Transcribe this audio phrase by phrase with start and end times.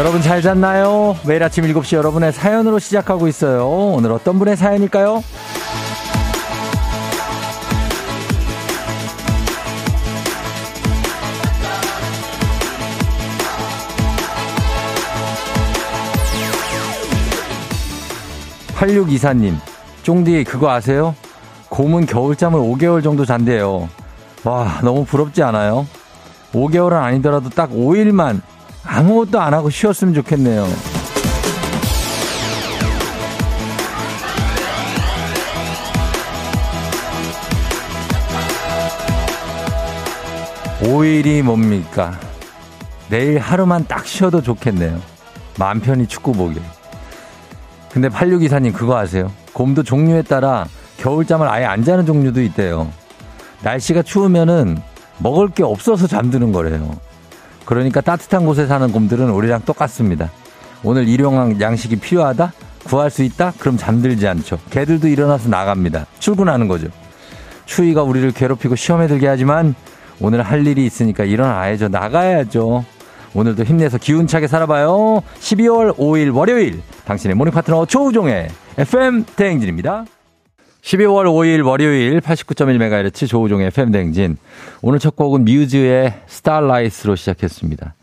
[0.00, 1.14] 여러분 잘 잤나요?
[1.26, 3.68] 매일 아침 7시 여러분의 사연으로 시작하고 있어요.
[3.68, 5.22] 오늘 어떤 분의 사연일까요?
[18.76, 19.56] 8624님,
[20.02, 21.14] 쫑디 그거 아세요?
[21.68, 23.90] 곰은 겨울잠을 5개월 정도 잔대요.
[24.44, 25.86] 와, 너무 부럽지 않아요?
[26.54, 28.40] 5개월은 아니더라도 딱 5일만
[28.92, 30.66] 아무것도 안 하고 쉬었으면 좋겠네요.
[40.80, 42.18] (5일이) 뭡니까?
[43.08, 45.00] 내일 하루만 딱 쉬어도 좋겠네요.
[45.56, 46.60] 마음 편히 축구 보길.
[47.92, 49.30] 근데 8624님 그거 아세요?
[49.52, 50.66] 곰도 종류에 따라
[50.96, 52.90] 겨울잠을 아예 안 자는 종류도 있대요.
[53.62, 54.78] 날씨가 추우면은
[55.18, 56.98] 먹을 게 없어서 잠드는 거래요
[57.64, 60.30] 그러니까 따뜻한 곳에 사는 곰들은 우리랑 똑같습니다.
[60.82, 62.52] 오늘 일용할 양식이 필요하다?
[62.84, 63.52] 구할 수 있다?
[63.58, 64.58] 그럼 잠들지 않죠.
[64.70, 66.06] 개들도 일어나서 나갑니다.
[66.18, 66.88] 출근하는 거죠.
[67.66, 69.74] 추위가 우리를 괴롭히고 시험에 들게 하지만
[70.20, 71.88] 오늘 할 일이 있으니까 일어나야죠.
[71.88, 72.84] 나가야죠.
[73.34, 75.22] 오늘도 힘내서 기운차게 살아봐요.
[75.38, 80.04] 12월 5일 월요일 당신의 모닝 파트너 조우종의 FM 대행진입니다.
[80.82, 84.38] 12월 5일 월요일 89.1MHz 조우종의 FM댕진.
[84.82, 87.94] 오늘 첫 곡은 뮤즈의 스타라이트로 시작했습니다.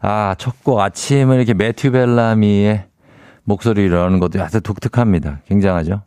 [0.00, 2.84] 아, 첫 곡 아침을 이렇게 매튜 벨라미의
[3.44, 5.40] 목소리를 하는 것도 아주 독특합니다.
[5.48, 6.02] 굉장하죠.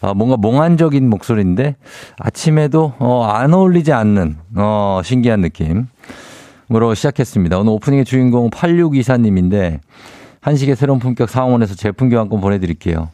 [0.00, 1.76] 아, 뭔가 몽환적인 목소리인데
[2.18, 7.58] 아침에도 어, 안 어울리지 않는 어, 신기한 느낌으로 시작했습니다.
[7.58, 9.80] 오늘 오프닝의 주인공 8624님인데
[10.40, 13.10] 한식의 새로운 품격 상원에서 제품 교환권 보내드릴게요.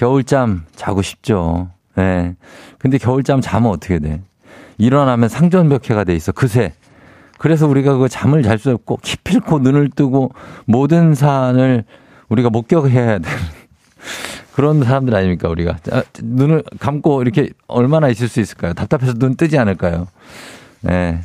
[0.00, 1.68] 겨울잠 자고 싶죠.
[1.98, 2.00] 예.
[2.00, 2.36] 네.
[2.78, 4.22] 근데 겨울잠 자면 어떻게 돼?
[4.78, 6.32] 일어나면 상전벽해가 돼 있어.
[6.32, 6.72] 그새.
[7.38, 10.32] 그래서 우리가 그 잠을 잘 수 없고 기필코 눈을 뜨고
[10.64, 11.84] 모든 사안을
[12.30, 13.38] 우리가 목격해야 되는
[14.54, 18.72] 그런 사람들 아닙니까 우리가 자, 눈을 감고 이렇게 얼마나 있을 수 있을까요?
[18.72, 20.06] 답답해서 눈 뜨지 않을까요?
[20.80, 21.20] 네.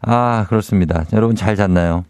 [0.00, 1.04] 아 그렇습니다.
[1.12, 2.04] 여러분 잘 잤나요?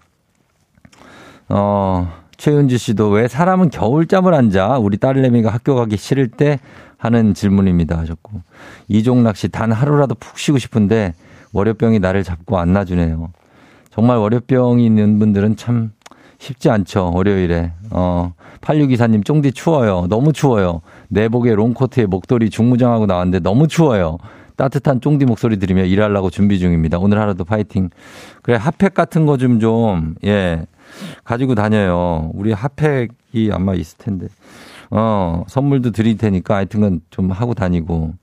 [1.51, 4.77] 어 최은지 씨도 왜 사람은 겨울잠을 안 자?
[4.77, 6.59] 우리 딸내미가 학교 가기 싫을 때
[6.99, 8.33] 하는 질문입니다 하셨고
[8.89, 11.15] 이종락 씨 단 하루라도 푹 쉬고 싶은데
[11.53, 13.31] 월요병이 나를 잡고 안 놔주네요.
[13.93, 15.93] 정말 월요병이 있는 분들은 참
[16.41, 17.13] 쉽지 않죠.
[17.15, 17.75] 월요일에.
[17.91, 20.09] 어, 8624님 쫑디 추워요.
[20.09, 20.81] 너무 추워요.
[21.11, 24.19] 내복에 롱코트에 목도리 중무장하고 나왔는데 너무 추워요.
[24.57, 26.99] 따뜻한 쫑디 목소리 들으며 일하려고 준비 중입니다.
[26.99, 27.91] 오늘 하루도 파이팅.
[28.43, 30.67] 그래, 핫팩 같은 거 좀 좀, 예,
[31.25, 32.31] 가지고 다녀요.
[32.35, 34.29] 우리 핫팩이 아마 있을 텐데.
[34.91, 38.15] 어, 선물도 드릴 테니까 하여튼간 좀 하고 다니고.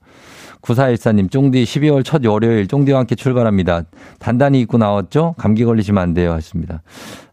[0.62, 3.84] 9414님, 쫑디 12월 첫 월요일 쫑디와 함께 출발합니다.
[4.20, 5.36] 단단히 입고 나왔죠?
[5.38, 6.34] 감기 걸리시면 안 돼요.
[6.34, 6.82] 하십니다.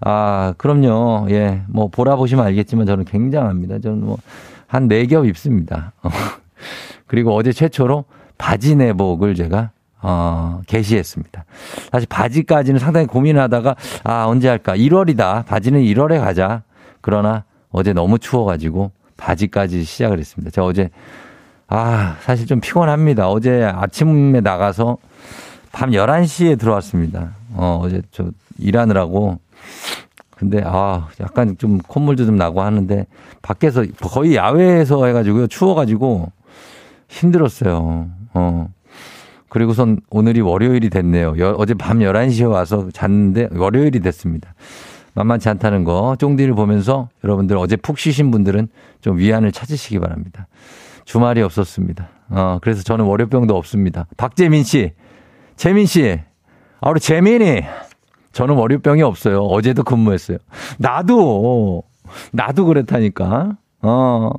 [0.00, 1.26] 아, 그럼요.
[1.30, 3.80] 예, 뭐, 보라 보시면 알겠지만 저는 굉장합니다.
[3.80, 4.18] 저는 뭐,
[4.68, 5.92] 한 4겹 입습니다.
[7.06, 8.04] 그리고 어제 최초로
[8.38, 9.70] 바지 내복을 제가
[10.02, 11.44] 어, 게시했습니다.
[11.90, 16.62] 사실 바지까지는 상당히 고민하다가 아 언제 할까 1월이다 바지는 1월에 가자.
[17.00, 20.50] 그러나 어제 너무 추워 가지고 바지까지 시작을 했습니다.
[20.50, 20.90] 제가 어제
[21.68, 23.28] 아 사실 좀 피곤합니다.
[23.28, 24.98] 어제 아침에 나가서
[25.72, 27.30] 밤 11시에 들어왔습니다.
[27.54, 29.38] 어, 어제 저 일하느라고
[30.36, 33.06] 근데 아 약간 좀 콧물도 좀 나고 하는데
[33.40, 36.30] 밖에서 거의 야외에서 해가지고 추워가지고
[37.08, 38.08] 힘들었어요.
[38.34, 38.68] 어.
[39.48, 41.34] 그리고선 오늘이 월요일이 됐네요.
[41.38, 44.54] 여, 어제 밤 11시에 와서 잤는데 월요일이 됐습니다.
[45.14, 48.68] 만만치 않다는 거 쫑디를 보면서 여러분들 어제 푹 쉬신 분들은
[49.00, 50.47] 좀 위안을 찾으시기 바랍니다.
[51.04, 52.09] 주말이 없었습니다.
[52.30, 54.06] 어, 그래서 저는 월요병도 없습니다.
[54.16, 54.92] 박재민 씨,
[55.56, 56.21] 재민 씨,
[56.80, 57.62] 아, 우리 재민이,
[58.32, 59.41] 저는 월요병이 없어요.
[59.44, 60.38] 어제도 근무했어요.
[60.78, 61.84] 나도,
[62.32, 63.56] 나도 그랬다니까.
[63.82, 64.30] 어,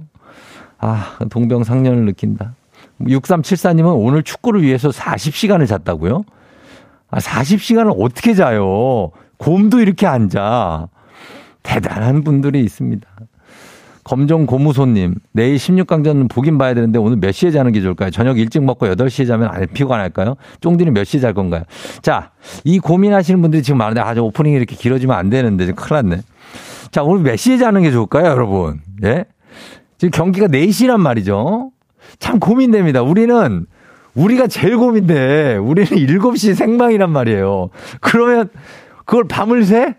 [0.78, 2.54] 아, 동병상련을 느낀다.
[3.02, 6.24] 6374님은 오늘 축구를 위해서 40시간을 잤다고요?
[7.10, 9.12] 아, 40시간을 어떻게 자요?
[9.38, 10.88] 곰도 이렇게 안 자.
[11.64, 13.08] 대단한 분들이 있습니다.
[14.08, 18.10] 검정 고무손님, 내일 16강전 보긴 봐야 되는데 오늘 몇 시에 자는 게 좋을까요?
[18.10, 20.36] 저녁 일찍 먹고 8시에 자면 안 피곤할까요?
[20.62, 21.64] 쫑디는 몇 시에 잘 건가요?
[22.02, 22.32] 자,
[22.64, 26.22] 이 고민하시는 분들이 지금 많은데, 아, 저 오프닝이 이렇게 길어지면 안 되는데, 좀 큰일 났네.
[26.90, 28.80] 자, 오늘 몇 시에 자는 게 좋을까요, 여러분?
[29.04, 29.26] 예?
[29.98, 31.72] 지금 경기가 4시란 말이죠.
[32.20, 33.02] 참 고민됩니다.
[33.02, 33.66] 우리는
[34.16, 35.58] 우리가 제일 고민돼.
[35.58, 37.70] 우리는 7시 생방이란 말이에요.
[38.02, 38.50] 그러면
[39.06, 39.96] 그걸 밤을 새?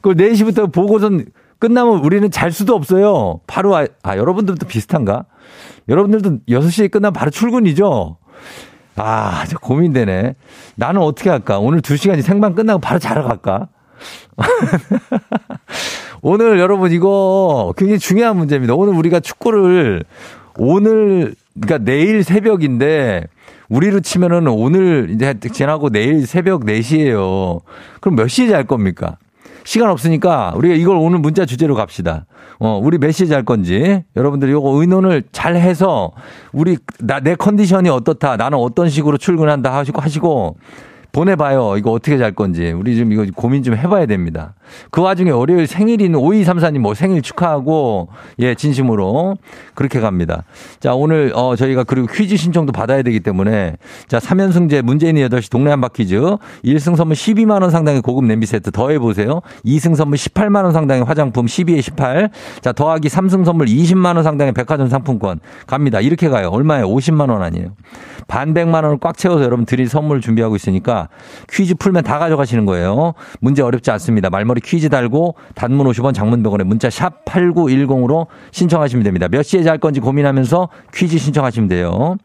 [0.00, 1.26] 그걸 4시부터 보고선
[1.58, 3.40] 끝나면 우리는 잘 수도 없어요.
[3.46, 5.24] 바로 아, 아 여러분들도 비슷한가?
[5.88, 8.18] 여러분들도 6시에 끝나면 바로 출근이죠?
[8.96, 10.34] 아, 저 고민되네.
[10.76, 11.58] 나는 어떻게 할까?
[11.58, 13.68] 오늘 2시간이 생방 끝나고 바로 자러 갈까?
[16.22, 18.74] 오늘 여러분 이거 굉장히 중요한 문제입니다.
[18.74, 20.04] 오늘 우리가 축구를
[20.56, 23.24] 오늘 그러니까 내일 새벽인데
[23.68, 27.60] 우리로 치면은 오늘 이제 지나고 내일 새벽 4시에요.
[28.00, 29.16] 그럼 몇 시에 잘 겁니까?
[29.64, 32.26] 시간 없으니까 우리가 이걸 오늘 문자 주제로 갑시다.
[32.58, 36.12] 어, 우리 몇 시에 잘 건지 여러분들 이거 의논을 잘 해서
[36.52, 38.36] 우리 나 내 컨디션이 어떻다.
[38.36, 40.56] 나는 어떤 식으로 출근한다 하시고 하시고
[41.14, 41.76] 보내봐요.
[41.78, 42.72] 이거 어떻게 잘 건지.
[42.72, 44.54] 우리 좀 이거 고민 좀 해봐야 됩니다.
[44.90, 48.08] 그 와중에 월요일 생일인 5234님 뭐 생일 축하하고,
[48.40, 49.36] 예, 진심으로.
[49.74, 50.42] 그렇게 갑니다.
[50.80, 53.76] 자, 오늘, 어, 저희가 그리고 퀴즈 신청도 받아야 되기 때문에,
[54.08, 56.18] 자, 3연승제 문재인이 8시 동네 한바 퀴즈.
[56.64, 59.40] 1승 선물 12만원 상당의 고급 냄비 세트 더해보세요.
[59.64, 62.30] 2승 선물 18만원 상당의 화장품 12에 18.
[62.60, 65.38] 자, 더하기 3승 선물 20만원 상당의 백화점 상품권
[65.68, 66.00] 갑니다.
[66.00, 66.48] 이렇게 가요.
[66.48, 67.68] 얼마에 50만원 아니에요.
[68.26, 71.03] 반백만 원을 꽉 채워서 여러분 드릴 선물 준비하고 있으니까
[71.50, 73.14] 퀴즈 풀면 다 가져가시는 거예요.
[73.40, 74.30] 문제 어렵지 않습니다.
[74.30, 79.28] 말머리 퀴즈 달고 단문 50원 장문 100원에 문자 샵 8910으로 신청하시면 됩니다.
[79.28, 82.16] 몇 시에 잘 건지 고민하면서 퀴즈 신청하시면 돼요.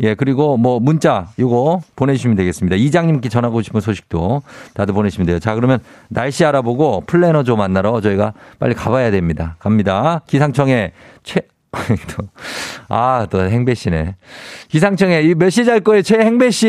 [0.00, 2.76] 예, 그리고 뭐 문자 요거 보내주시면 되겠습니다.
[2.76, 4.42] 이장님께 전하고 싶은 소식도
[4.74, 5.38] 다들 보내시면 돼요.
[5.38, 5.78] 자, 그러면
[6.08, 9.56] 날씨 알아보고 플래너조 만나러 저희가 빨리 가봐야 됩니다.
[9.58, 10.20] 갑니다.
[10.26, 10.92] 기상청에
[11.22, 11.40] 최,
[12.88, 14.16] 아, 또 행배 씨네.
[14.68, 16.66] 기상청에 몇 시 잘 거예요, 최 행배 씨?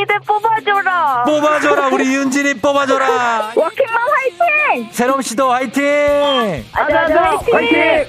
[0.00, 1.24] 경희대 뽑아줘라.
[1.24, 3.52] 뽑아줘라, 우리 윤진이 뽑아줘라.
[3.54, 4.88] 워킹맘 화이팅!
[4.92, 6.64] 새롬 씨도 화이팅!
[6.72, 7.78] 아자아자 화이팅!
[7.78, 8.06] 내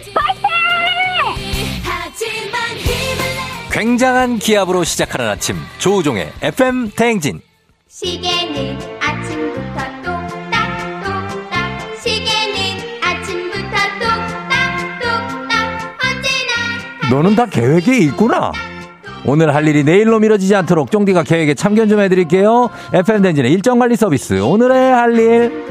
[3.72, 7.42] 굉장한 기압으로 시작하는 아침, 조우종의 FM 대행진.
[7.88, 18.52] 시계는 아침부터 똑딱똑딱 시계는 아침부터 똑딱똑딱 언제나 너는 다 계획에 있구나.
[19.26, 22.70] 오늘 할 일이 내일로 미뤄지지 않도록 쫑디가 계획에 참견 좀 해드릴게요.
[22.94, 24.42] FM 댕진의 일정 관리 서비스.
[24.42, 25.66] 오늘의 할 일.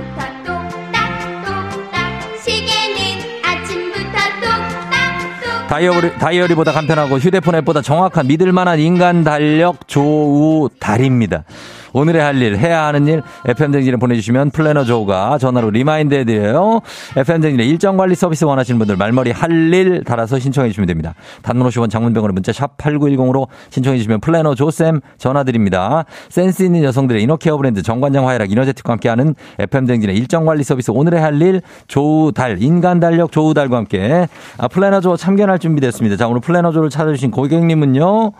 [5.68, 11.44] 다이어리, 다이어리보다 간편하고 휴대폰 앱보다 정확한 믿을만한 인간 달력 조우 달입니다.
[11.92, 16.80] 오늘의 할 일, 해야 하는 일, FM댕진에 보내주시면 플래너 조우가 전화로 remind 해드려요.
[17.16, 21.14] FM댕진의 일정 관리 서비스 원하시는 분들 말머리 할 일 달아서 신청해 주시면 됩니다.
[21.42, 26.04] 단문 50원 장문 100원의 문자 샵 8910으로 신청해 주시면 플래너 조쌤 전화드립니다.
[26.28, 31.20] 센스 있는 여성들의 inner care 브랜드 정관장 화이락 이너제틱과 함께하는 FM댕진의 일정 관리 서비스 오늘의
[31.20, 34.26] 할 일 조우 달, 인간 달력 조우 달과 함께
[34.58, 36.16] 아, 플래너 조 참견할 준비됐습니다.
[36.16, 38.32] 자, 오늘 플래너 조를 찾아주신 고객님은요.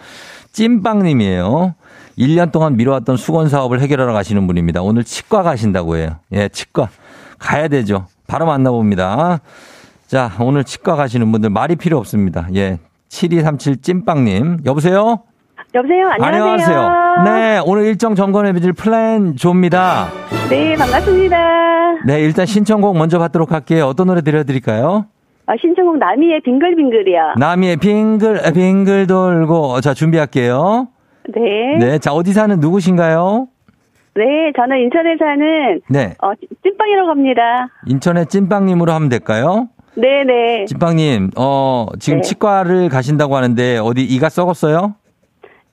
[0.53, 1.75] 찐빵님이에요.
[2.19, 4.83] 1년 동안 미뤄왔던 숙원 사업을 해결하러 가시는 분입니다.
[4.83, 6.17] 오늘 치과 가신다고 해요.
[6.33, 6.89] 예, 치과.
[7.39, 8.07] 가야 되죠.
[8.27, 9.41] 바로 만나봅니다.
[10.07, 12.49] 자, 오늘 치과 가시는 분들 말이 필요 없습니다.
[12.55, 12.79] 예.
[13.09, 14.59] 7237 찐빵님.
[14.67, 15.21] 여보세요?
[15.75, 16.11] 여보세요.
[16.21, 17.23] 안녕하세요.
[17.25, 20.09] 네, 오늘 일정 점검해 드릴 플래너 조입니다.
[20.49, 21.37] 네, 반갑습니다.
[22.07, 23.87] 네, 일단 신청곡 먼저 받도록 할게요.
[23.87, 25.07] 어떤 노래 들려드릴까요?
[25.47, 27.35] 아, 신청곡 나미의 빙글빙글이요.
[27.39, 29.81] 나미의 빙글, 빙글 돌고.
[29.81, 30.89] 자, 준비할게요.
[31.35, 31.77] 네.
[31.79, 33.49] 네, 자, 어디 사는 누구신가요?
[34.15, 34.25] 네,
[34.57, 36.15] 저는 인천에 사는 네.
[36.23, 36.33] 어,
[36.63, 37.69] 찐빵이라고 합니다.
[37.87, 39.69] 인천의 찐빵님으로 하면 될까요?
[39.95, 40.65] 네, 네.
[40.67, 42.23] 찐빵님, 어, 지금 네.
[42.23, 44.95] 치과를 가신다고 하는데 어디 이가 썩었어요?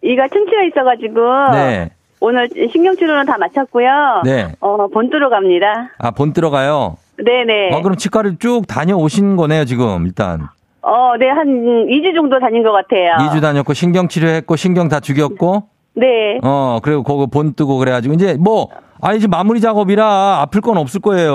[0.04, 1.90] 이가 층치가 있어가지고 네.
[2.20, 4.22] 오늘 신경치료는 다 마쳤고요.
[4.24, 4.54] 네.
[4.60, 5.92] 어, 본드로 갑니다.
[5.98, 6.98] 아, 본 들어가요?
[7.18, 7.76] 네, 네.
[7.76, 10.48] 어, 그럼 치과를 쭉 다녀오신 거네요, 지금, 일단.
[10.81, 11.48] 어, 네, 한
[11.88, 13.15] 2주 정도 다닌 것 같아요.
[13.29, 15.63] 2주 다녔고, 신경 치료했고, 신경 다 죽였고,
[15.96, 16.39] 네.
[16.43, 18.69] 어, 그리고 그거 본 뜨고 그래가지고, 이제 뭐,
[19.01, 21.34] 아니, 지금 마무리 작업이라 아플 건 없을 거예요.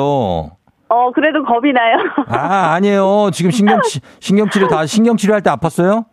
[0.88, 1.96] 어, 그래도 겁이 나요.
[2.28, 3.30] 아, 아니에요.
[3.32, 6.04] 지금 신경 치, 신경 치료 다, 신경 치료 할 때 아팠어요?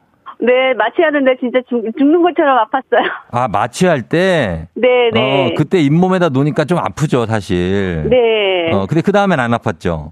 [0.41, 3.03] 네, 마취하는데 진짜 죽, 죽는 것처럼 아팠어요.
[3.31, 4.69] 아, 마취할 때?
[4.73, 5.47] 네, 네.
[5.47, 8.07] 어, 그때 잇몸에다 놓으니까 좀 아프죠, 사실.
[8.09, 8.71] 네.
[8.73, 10.11] 어, 근데 그 다음엔 안 아팠죠.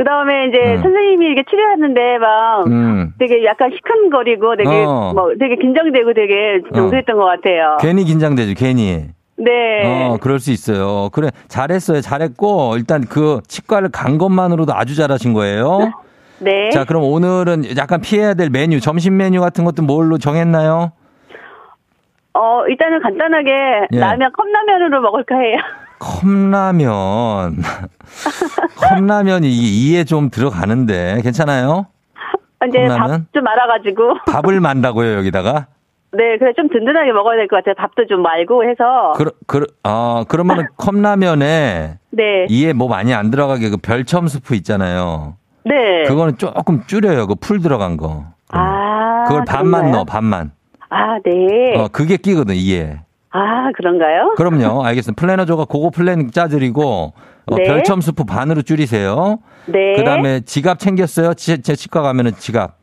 [0.00, 0.82] 그 다음에 이제 음.
[0.82, 3.12] 선생님이 이렇게 치료하는데 막 음.
[3.18, 5.12] 되게 약간 시큰거리고 되게 어.
[5.14, 6.88] 뭐 되게 긴장되고 되게 좀 어.
[6.88, 7.76] 그랬던 것 같아요.
[7.82, 9.08] 괜히 긴장되죠, 괜히.
[9.36, 9.50] 네.
[9.84, 11.10] 어, 그럴 수 있어요.
[11.12, 12.00] 그래, 잘했어요.
[12.00, 15.92] 잘했고, 일단 그 치과를 간 것만으로도 아주 잘하신 거예요.
[16.40, 16.70] 네.
[16.70, 20.92] 자, 그럼 오늘은 약간 피해야 될 메뉴, 점심 메뉴 같은 것도 뭘로 정했나요?
[22.32, 23.50] 어, 일단은 간단하게
[23.92, 23.98] 예.
[23.98, 25.58] 라면 컵라면으로 먹을까 해요.
[26.00, 27.58] 컵라면.
[28.76, 31.86] 컵라면이 이에 좀 들어가는데, 괜찮아요?
[32.68, 33.26] 이제 컵라면?
[33.32, 34.14] 밥좀 말아가지고.
[34.26, 35.66] 밥을 만다고요, 여기다가?
[36.12, 37.74] 네, 그래 좀 든든하게 먹어야 될 것 같아요.
[37.76, 39.12] 밥도 좀 말고 해서.
[39.16, 42.46] 그, 그, 어, 그러면은 컵라면에 네.
[42.48, 45.36] 이에 뭐 많이 안 들어가게 그 별첨 스프 있잖아요.
[45.64, 46.02] 네.
[46.08, 47.28] 그거는 조금 줄여요.
[47.28, 48.24] 그 풀 들어간 거.
[48.50, 49.24] 아.
[49.28, 49.92] 그걸 반만 그런가요?
[49.92, 50.50] 넣어, 반만.
[50.88, 51.76] 아, 네.
[51.78, 52.98] 어, 그게 끼거든, 이에.
[53.32, 54.34] 아, 그런가요?
[54.36, 54.84] 그럼요.
[54.84, 55.20] 알겠습니다.
[55.20, 57.12] 플래너조가 그거 플랜 짜드리고
[57.46, 57.64] 어, 네.
[57.64, 59.38] 별첨 스프 반으로 줄이세요.
[59.66, 59.94] 네.
[59.96, 61.34] 그다음에 지갑 챙겼어요.
[61.34, 62.76] 제, 제 치과 가면은 지갑.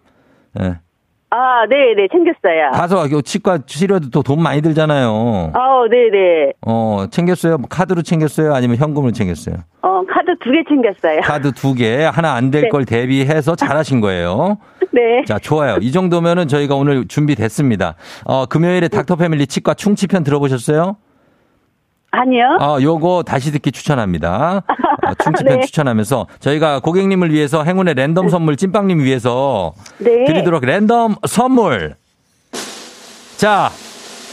[0.61, 0.79] 예.
[1.29, 2.71] 아, 네, 네, 챙겼어요.
[2.71, 5.51] 가서 치과 치료도 또 돈 많이 들잖아요.
[5.53, 6.53] 아, 네, 네.
[6.65, 7.57] 어, 챙겼어요?
[7.69, 8.53] 카드로 챙겼어요?
[8.53, 9.55] 아니면 현금으로 챙겼어요?
[9.81, 11.21] 어, 카드 두 개 챙겼어요.
[11.21, 12.69] 카드 두 개, 하나 안될 네.
[12.69, 14.57] 걸 대비해서 잘하신 거예요.
[14.93, 15.23] 네.
[15.25, 15.77] 자, 좋아요.
[15.81, 17.95] 이 정도면은 저희가 오늘 준비됐습니다.
[18.25, 20.95] 어, 금요일에 닥터 패밀리 치과 충치편 들어보셨어요?
[22.11, 22.57] 아니요.
[22.61, 24.63] 어, 요거 다시 듣기 추천합니다.
[25.05, 25.65] 어, 충치편 네.
[25.65, 30.25] 추천하면서 저희가 고객님을 위해서 행운의 랜덤 선물 찐빵님 위해서 네.
[30.25, 31.95] 드리도록 랜덤 선물.
[33.37, 33.69] 자,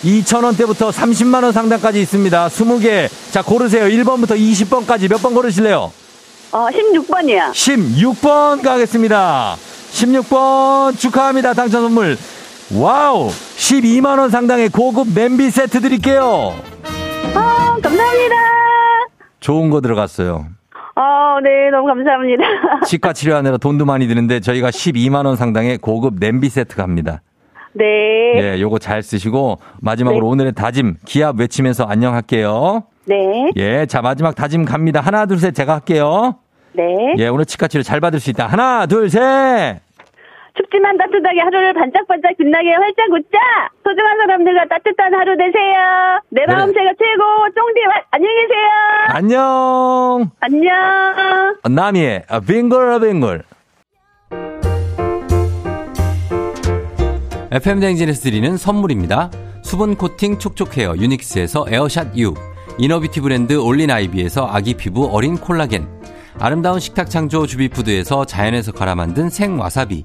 [0.03, 2.47] 2,000원대부터 30만원 상당까지 있습니다.
[2.49, 3.09] 20개.
[3.33, 3.85] 자, 고르세요.
[3.87, 5.93] 1번부터 20번까지 몇 번 고르실래요?
[6.53, 7.51] 어, 16번이요.
[7.51, 9.57] 16번 가겠습니다.
[9.93, 11.53] 16번 축하합니다.
[11.55, 12.17] 당첨 선물.
[12.75, 13.29] Wow!
[13.59, 16.55] 12만원 상당의 고급 냄비 세트 드릴게요.
[17.35, 18.35] 아, 감사합니다.
[19.41, 20.47] 좋은 거 들어갔어요.
[20.97, 22.45] 어, 네, 너무 감사합니다.
[22.87, 27.23] 치과 치료하느라 돈도 많이 드는데 저희가 12만 원 상당의 고급 냄비 세트 갑니다.
[27.73, 27.85] 네.
[28.37, 30.31] 예, 요거 잘 쓰시고 마지막으로 네.
[30.31, 32.85] 오늘의 다짐 기합 외치면서 안녕할게요.
[33.07, 33.17] 네.
[33.57, 35.01] 예, 자 마지막 다짐 갑니다.
[35.01, 36.37] 하나 둘 셋 제가 할게요.
[36.73, 36.85] 네.
[37.19, 38.47] 예, 오늘 치과 치료 잘 받을 수 있다.
[38.47, 39.81] 하나 둘 셋.
[40.57, 43.39] 춥지만 따뜻하게 하루를 반짝반짝 빛나게 활짝 웃자!
[43.83, 46.21] 소중한 사람들과 따뜻한 하루 되세요!
[46.31, 46.55] 내 그래.
[46.55, 47.23] 마음 제가 최고!
[47.55, 48.69] 쫑디, 와- 안녕히 계세요!
[49.09, 50.31] 안녕.
[50.41, 51.57] 안녕!
[51.69, 53.43] 남이의 빙글 빙글.
[57.51, 59.31] FM 댕진에서 드리는 선물입니다.
[59.63, 62.35] 수분 코팅 촉촉 헤어 유닉스에서 에어샷 U,
[62.79, 65.87] 이너비티 브랜드 올린 아이비에서 아기 피부 어린 콜라겐,
[66.39, 70.05] 아름다운 식탁 창조 주비푸드에서 자연에서 갈아 만든 생와사비,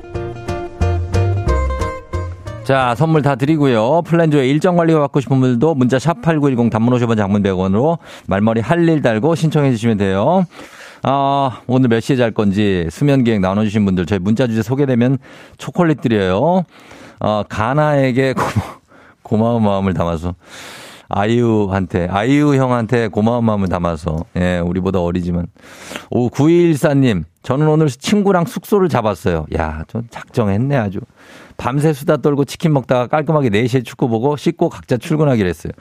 [2.63, 4.03] 자, 선물 다 드리고요.
[4.03, 8.87] 플랜조의 일정 관리가 받고 싶은 분들도 문자 샵 8910 단문 50원 장문 100원으로 말머리 할
[8.87, 10.45] 일 달고 신청해 주시면 돼요.
[11.03, 15.17] 아, 오늘 몇 시에 잘 건지 수면 계획 나눠 주신 분들 저희 문자 주제 소개되면
[15.57, 16.63] 초콜릿 드려요.
[17.19, 18.51] 어, 가나에게 고마,
[19.23, 20.35] 고마운 마음을 담아서
[21.09, 25.47] 아이유한테, 아이유 형한테 고마운 마음을 담아서, 예, 우리보다 어리지만.
[26.09, 29.45] 오, 9214님, 저는 오늘 친구랑 숙소를 잡았어요.
[29.57, 30.99] 야, 좀 작정했네, 아주.
[31.61, 35.71] 밤새 수다 떨고 치킨 먹다가 깔끔하게 4시에 축구 보고 씻고 각자 출근하기로 했어요.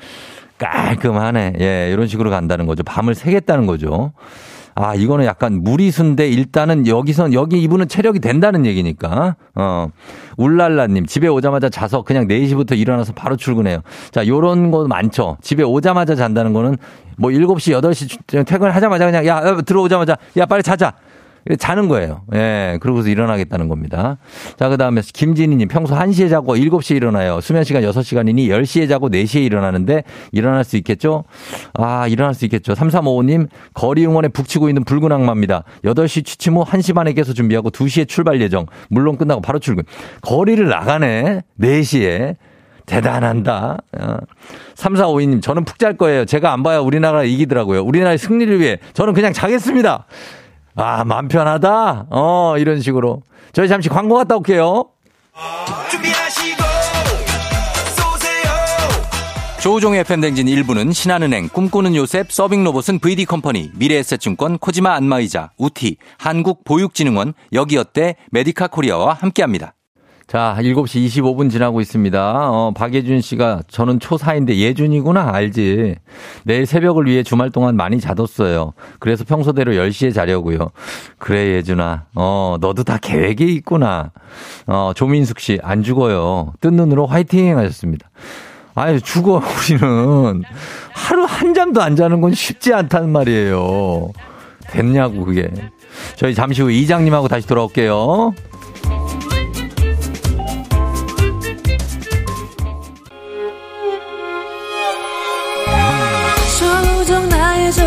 [0.59, 1.55] 깔끔하네.
[1.59, 2.83] 예, 이런 식으로 간다는 거죠.
[2.83, 4.13] 밤을 새겠다는 거죠.
[4.75, 9.37] 아, 이거는 약간 무리수인데 일단은 여기선, 여기 이분은 체력이 된다는 얘기니까.
[9.55, 9.89] 어.
[10.37, 13.81] 울랄라 님, 집에 오자마자 자서 그냥 4시부터 일어나서 바로 출근해요.
[14.11, 15.39] 자, 요런 거 많죠.
[15.41, 16.77] 집에 오자마자 잔다는 거는
[17.17, 20.93] 뭐 7시, 8시 퇴근하자마자 그냥 야, 야, 들어오자마자 야, 빨리 자자.
[21.59, 22.23] 자는 거예요.
[22.35, 24.19] 예, 그러고서 일어나겠다는 겁니다.
[24.59, 27.41] 자, 그 다음에 김진희님, 평소 1시에 자고 7시에 일어나요.
[27.41, 31.25] 수면 시간 6시간이니 10시에 자고 4시에 일어나는데 일어날 수 있겠죠?
[31.75, 32.75] 아, 일어날 수 있겠죠.
[32.75, 35.65] 3355님, 거리 응원에 북치고 있는 붉은 악마입니다.
[35.85, 38.67] 8시 취침 후 1시 반에 깨서 준비하고 2시에 출발 예정.
[38.89, 39.85] 물론 끝나고 바로 출근.
[40.23, 41.43] 거리를 나가네.
[41.61, 42.37] 4시에.
[42.87, 43.79] 대단한다.
[43.99, 44.17] 어.
[44.75, 46.25] 3452님, 저는 푹 잘 거예요.
[46.25, 47.83] 제가 안 봐야 우리나라 이기더라고요.
[47.85, 50.07] 우리나라의 승리를 위해 저는 그냥 자겠습니다.
[50.81, 52.07] 아, 맘 편하다.
[52.11, 53.23] 어, 이런 식으로.
[53.53, 54.87] 저희 잠시 광고 갔다 올게요.
[55.91, 56.63] 준비하시고
[57.97, 58.53] 쏘세요
[59.61, 68.69] 조우종의 FM댕진 1부는 신한은행, 꿈꾸는 요셉, 서빙로봇은 VD컴퍼니, 미래에셋증권, 코지마 안마의자, 우티, 한국보육진흥원, 여기어때, 메디카
[68.69, 69.75] 코리아와 함께합니다.
[70.31, 72.51] 자, 7시 25분 지나고 있습니다.
[72.51, 75.97] 어, 박예준 씨가 저는 초사인데 예준이구나 알지.
[76.45, 78.73] 내일 새벽을 위해 주말 동안 많이 자뒀어요.
[79.01, 80.71] 그래서 평소대로 10시에 자려고요.
[81.19, 82.05] 그래 예준아.
[82.15, 84.13] 어, 너도 다 계획이 있구나.
[84.69, 86.53] 어, 조민숙 씨 안 죽어요.
[86.61, 88.09] 뜬 눈으로 화이팅 하셨습니다.
[88.77, 90.45] 아유, 죽어 우리는
[90.93, 94.13] 하루 한 잠도 안 자는 건 쉽지 않단 말이에요.
[94.69, 95.51] 됐냐고 그게.
[96.15, 98.33] 저희 잠시 후 이장님하고 다시 돌아올게요.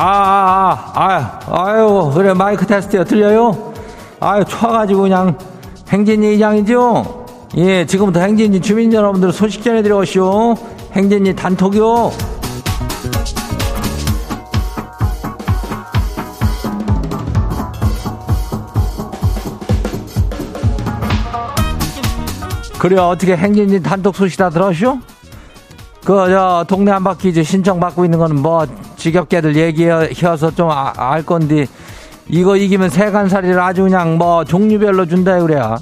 [0.00, 3.02] 아, 아, 아, 아유, 그래, 마이크 테스트요.
[3.02, 3.72] 들려요?
[4.20, 5.36] 아유, 쳐가지고 그냥
[5.88, 7.26] 행진이 이장이죠?
[7.56, 10.54] 예, 지금부터 행진이 주민 여러분들 소식 전해드려 오시오.
[10.92, 12.12] 행진이 단톡이요.
[22.78, 25.00] 그래, 어떻게 행진이 단톡 소식 다 들었쇼?
[26.04, 31.66] 그, 저, 동네 한 바퀴 이제 신청받고 있는 거는 뭐, 지겹게들 얘기해서 좀 알 건데,
[32.28, 35.76] 이거 이기면 세간살이를 아주 그냥 뭐, 종류별로 준다, 그래야.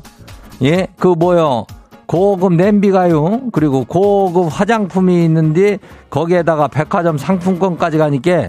[0.63, 0.89] 예?
[0.99, 1.67] 그 뭐요?
[2.07, 3.51] 고급 냄비가요.
[3.53, 5.79] 그리고 고급 화장품이 있는데,
[6.11, 8.49] 거기에다가 백화점 상품권까지 가니까,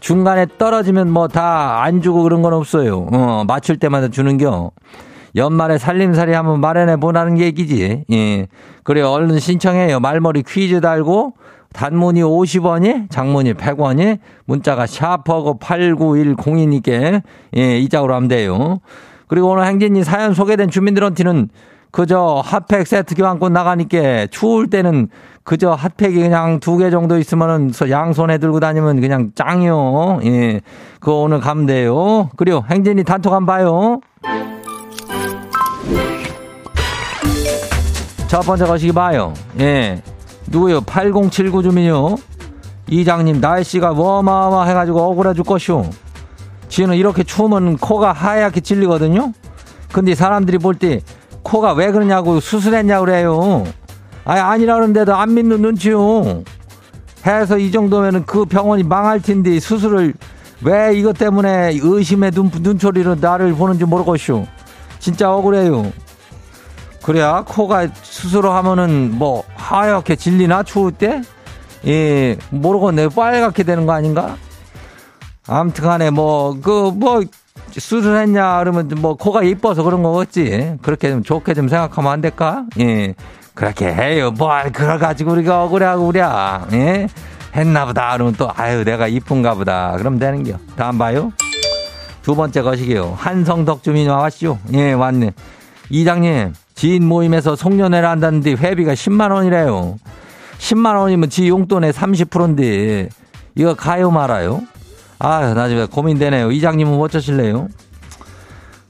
[0.00, 3.08] 중간에 떨어지면 뭐 다 안 주고 그런 건 없어요.
[3.12, 4.70] 어, 맞출 때마다 주는겨.
[5.36, 8.04] 연말에 살림살이 한번 마련해 보라는 얘기지.
[8.10, 8.46] 예.
[8.82, 10.00] 그래, 얼른 신청해요.
[10.00, 11.34] 말머리 퀴즈 달고,
[11.72, 17.22] 단문이 50원이, 장문이 100원이, 문자가 샤퍼고 89102니께,
[17.56, 18.80] 예, 이 짝으로 하면 돼요.
[19.28, 21.48] 그리고 오늘 행진이 사연 소개된 주민들한테는
[21.92, 25.08] 그저 핫팩 세트 교환권 나가니까 추울 때는
[25.44, 30.20] 그저 핫팩이 그냥 두 개 정도 있으면은 양손에 들고 다니면 그냥 짱이요.
[30.24, 30.60] 예.
[31.00, 32.30] 그거 오늘 가면 돼요.
[32.36, 34.00] 그리고 행진이 단톡 한번 봐요.
[38.28, 39.34] 첫 번째 거시기 봐요.
[39.58, 40.02] 예.
[40.46, 40.80] 누구요?
[40.82, 42.16] 8079 주민요.
[42.88, 45.84] 이장님, 날씨가 어마어마 해가지고 억울해 죽 것이오.
[46.68, 49.32] 지는 이렇게 추우면 코가 하얗게 질리거든요?
[49.92, 51.00] 근데 사람들이 볼 때
[51.42, 53.64] 코가 왜 그러냐고 수술했냐고 그래요.
[54.24, 56.44] 아니, 아니라 그러는데도 안 믿는 눈치요.
[57.26, 60.14] 해서 이 정도면은 그 병원이 망할 텐데 수술을
[60.62, 64.46] 왜 이것 때문에 의심의 눈, 눈초리로 나를 보는지 모르겠쇼.
[65.00, 65.92] 진짜 억울해요.
[67.02, 71.22] 그래야 코가 스스로 하면은 뭐 하얗게 질리나 추울 때?
[71.86, 73.08] 예, 모르겠네.
[73.08, 74.36] 빨갛게 되는 거 아닌가?
[75.46, 77.22] 아무튼 간에 뭐, 그, 뭐,
[77.72, 80.76] 수술했냐, 그러면 뭐, 코가 이뻐서 그런 거겠지.
[80.82, 82.64] 그렇게 좀 좋게 좀 생각하면 안 될까?
[82.78, 83.14] 예.
[83.54, 84.30] 그렇게 해요.
[84.30, 86.66] 뭘, 그래가지고 우리가 억울해하고 우랴.
[86.72, 87.08] 예.
[87.56, 88.12] 했나 보다.
[88.12, 89.92] 그러면 또, 아유, 내가 이쁜가 보다.
[89.96, 90.52] 그럼 되는 겨.
[90.76, 91.32] 다음 봐요.
[92.22, 93.14] 두 번째 거시기요.
[93.16, 94.58] 한성덕 주민 와왔시오.
[94.74, 95.32] 예, 왔네.
[95.90, 99.96] 이장님, 지인 모임에서 송년회를 한다는데 회비가 10만 원이래요.
[100.58, 103.08] 10만 원이면 지 용돈의 30%인데
[103.54, 104.60] 이거 가요 말아요?
[105.18, 106.52] 아유, 나 지금 고민되네요.
[106.52, 107.68] 이장님은 뭐 어쩌실래요?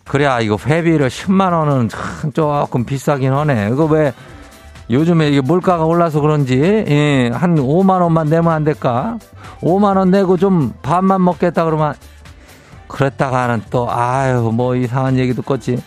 [0.06, 3.70] 그래야 이거 회비를 10만 원은 참 조금 비싸긴 하네.
[3.72, 4.12] 이거 왜
[4.90, 9.18] 요즘에 이게 물가가 올라서 그런지 예, 한 5만 원만 내면 안 될까?
[9.60, 11.94] 5만 원 내고 좀 밥만 먹겠다 그러면
[12.90, 15.78] 그랬다가는 또 아유 뭐 이상한 얘기 듣겠지.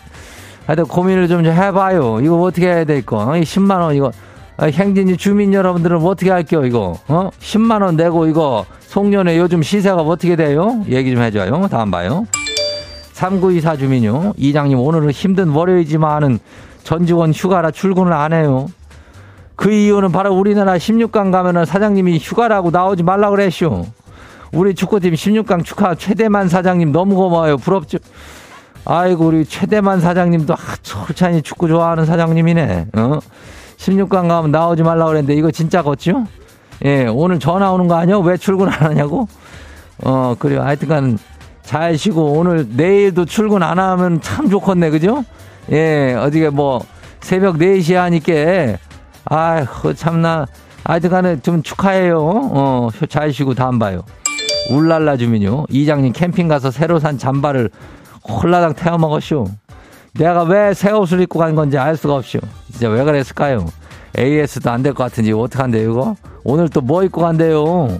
[0.66, 2.20] 하여튼 고민을 좀 해봐요.
[2.20, 3.16] 이거 어떻게 해야 될까?
[3.26, 4.10] 10만 원 이거
[4.56, 6.96] 아, 행진이 주민 여러분들은 뭐 어떻게 할게요 이거?
[7.08, 7.30] 어?
[7.40, 10.84] 10만 원 내고 이거 송년회 요즘 시세가 어떻게 돼요?
[10.88, 11.68] 얘기 좀 해줘요.
[11.68, 12.26] 다음 봐요.
[13.12, 14.32] 3924 주민요.
[14.36, 16.38] 이장님 오늘은 힘든 월요일이지만은
[16.82, 18.68] 전 직원 휴가라 출근을 안 해요.
[19.56, 23.86] 그 이유는 바로 우리나라 16강 가면은 사장님이 휴가라고 나오지 말라 그랬쇼.
[24.54, 27.56] 우리 축구팀 16강 축하 최대만 사장님 너무 고마워요.
[27.56, 27.98] 부럽죠.
[28.84, 32.86] 아이고 우리 최대만 사장님도 아, 솔찬히 축구 좋아하는 사장님이네.
[32.96, 33.18] 어?
[33.76, 36.26] 16강 가면 나오지 말라 그랬는데 이거 진짜 걷죠?
[36.84, 38.18] 예, 오늘 전화 오는 거 아니야?
[38.18, 39.26] 왜 출근 안 하냐고?
[40.04, 40.62] 어, 그래요.
[40.62, 41.18] 하여튼간
[41.62, 44.90] 잘 쉬고 오늘 내일도 출근 안 하면 참 좋겠네.
[44.90, 45.24] 그죠?
[45.72, 46.84] 예, 어디게 뭐
[47.20, 48.78] 새벽 4시에 하니까
[49.24, 50.46] 아휴, 참나.
[50.84, 52.18] 하여튼간에 좀 축하해요.
[52.20, 54.02] 어, 잘 쉬고 다음 봐요.
[54.70, 55.66] 울랄라 주민요.
[55.68, 57.70] 이장님 캠핑 가서 새로 산 잠바를
[58.28, 59.46] 홀라당 태워 먹었쇼.
[60.14, 62.38] 내가 왜 새 옷을 입고 간 건지 알 수가 없쇼.
[62.72, 63.66] 진짜 왜 그랬을까요?
[64.16, 66.16] AS도 안 될 것 같은지 어떡한대요, 이거?
[66.44, 67.98] 오늘 또 뭐 입고 간대요?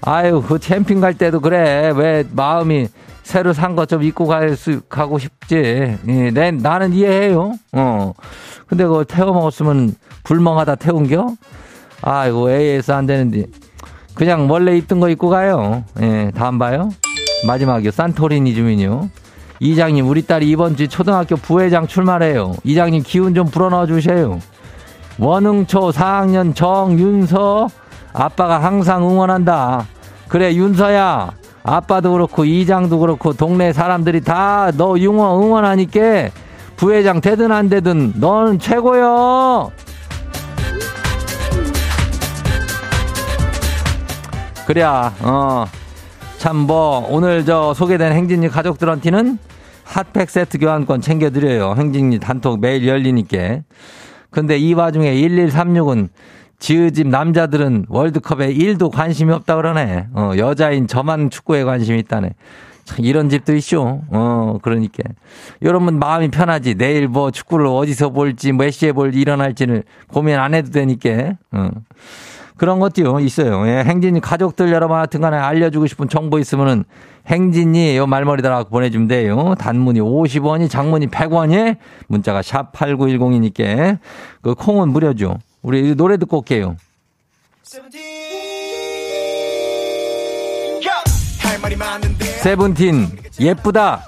[0.00, 1.92] 아유, 그 캠핑 갈 때도 그래.
[1.94, 2.88] 왜 마음이
[3.22, 5.56] 새로 산거좀 입고 갈 수, 가고 싶지.
[5.56, 7.54] 예, 내, 나는 이해해요.
[7.72, 8.12] 어.
[8.66, 9.94] 근데 그거 태워 먹었으면
[10.24, 11.34] 불멍하다 태운겨?
[12.02, 13.46] 아이고, AS 안 되는데.
[14.14, 15.84] 그냥 원래 입던 거 입고 가요.
[16.00, 16.90] 예, 다음 봐요.
[17.46, 17.90] 마지막이요.
[17.90, 19.08] 산토리니 주민요.
[19.60, 22.54] 이장님, 우리 딸이 이번 주 초등학교 부회장 출마해요.
[22.64, 24.38] 이장님, 기운 좀 불어넣어 주세요.
[25.18, 27.68] 원흥초 4학년 정윤서.
[28.12, 29.86] 아빠가 항상 응원한다.
[30.28, 31.32] 그래, 윤서야.
[31.64, 36.28] 아빠도 그렇고, 이장도 그렇고, 동네 사람들이 다 너 응원, 응원하니까
[36.76, 39.70] 부회장 되든 안 되든 넌 최고요!
[44.66, 45.66] 그래야, 어.
[46.38, 49.38] 참, 뭐, 오늘 저 소개된 행진이 가족들한테는
[49.84, 51.74] 핫팩 세트 교환권 챙겨드려요.
[51.76, 53.60] 행진이 단톡 매일 열리니까.
[54.30, 56.08] 근데 이 와중에 1136은
[56.58, 60.08] 지으집 남자들은 월드컵에 1도 관심이 없다 그러네.
[60.14, 62.30] 어, 여자인 저만 축구에 관심이 있다네.
[62.84, 64.02] 참 이런 집도 있쇼.
[64.08, 65.02] 어, 그러니까.
[65.62, 66.74] 여러분 마음이 편하지.
[66.74, 71.34] 내일 뭐 축구를 어디서 볼지, 몇 시에 볼 일어날지는 고민 안 해도 되니까.
[71.52, 71.70] 어.
[72.56, 73.66] 그런 것도 있어요.
[73.66, 76.84] 예, 행진이 가족들 여러분 하여튼 간에 알려주고 싶은 정보 있으면은
[77.26, 79.54] 행진이 요 말머리다가 보내주면 돼요.
[79.58, 83.98] 단문이 50원이 장문이 100원이 문자가 샵 8910이니까
[84.42, 85.38] 그 콩은 무료죠.
[85.62, 86.76] 우리 노래 듣고 올게요.
[92.42, 93.08] 세븐틴
[93.40, 94.04] 예쁘다.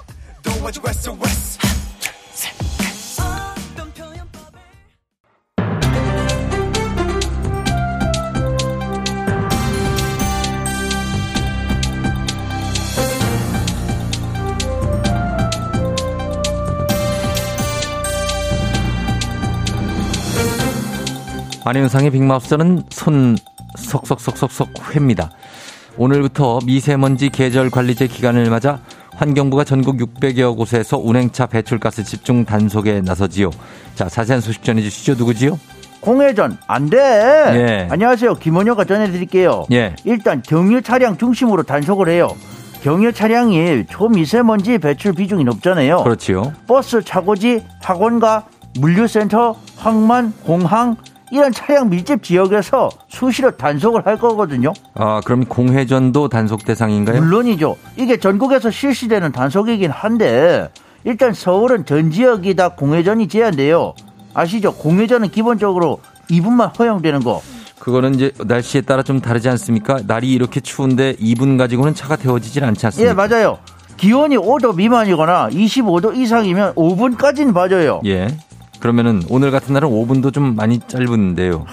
[21.67, 23.35] 안현상의 빅마우스는 손
[23.75, 25.31] 석석석석석 회입니다.
[25.97, 28.79] 오늘부터 미세먼지 계절 관리제 기간을 맞아
[29.17, 33.49] 환경부가 전국 600여 곳에서 운행차 배출가스 집중 단속에 나서지요.
[33.95, 35.15] 자, 자세한 소식 전해주시죠.
[35.15, 35.59] 누구지요?
[35.99, 36.97] 공회전 안 돼.
[36.97, 37.87] 예.
[37.91, 38.35] 안녕하세요.
[38.35, 39.65] 김원효가 전해드릴게요.
[39.73, 39.93] 예.
[40.05, 42.29] 일단 경유 차량 중심으로 단속을 해요.
[42.81, 46.03] 경유 차량이 초미세먼지 배출 비중이 높잖아요.
[46.03, 46.53] 그렇지요.
[46.65, 48.45] 버스, 차고지, 학원가,
[48.79, 50.95] 물류센터, 항만, 공항
[51.31, 54.73] 이런 차량 밀집 지역에서 수시로 단속을 할 거거든요.
[54.95, 57.19] 아, 그럼 공회전도 단속 대상인가요?
[57.21, 57.75] 물론이죠.
[57.97, 60.69] 이게 전국에서 실시되는 단속이긴 한데
[61.03, 63.93] 일단 서울은 전 지역이 다 공회전이 제한돼요.
[64.33, 64.73] 아시죠?
[64.73, 67.41] 공회전은 기본적으로 2분만 허용되는 거.
[67.79, 69.99] 그거는 이제 날씨에 따라 좀 다르지 않습니까?
[70.05, 73.09] 날이 이렇게 추운데 2분 가지고는 차가 데워지질 않지 않습니까?
[73.09, 73.59] 예, 맞아요.
[73.95, 78.01] 기온이 5도 미만이거나 25도 이상이면 5분까지는 봐줘요.
[78.05, 78.27] 예.
[78.79, 81.65] 그러면은 오늘 같은 날은 5분도 좀 많이 짧은데요.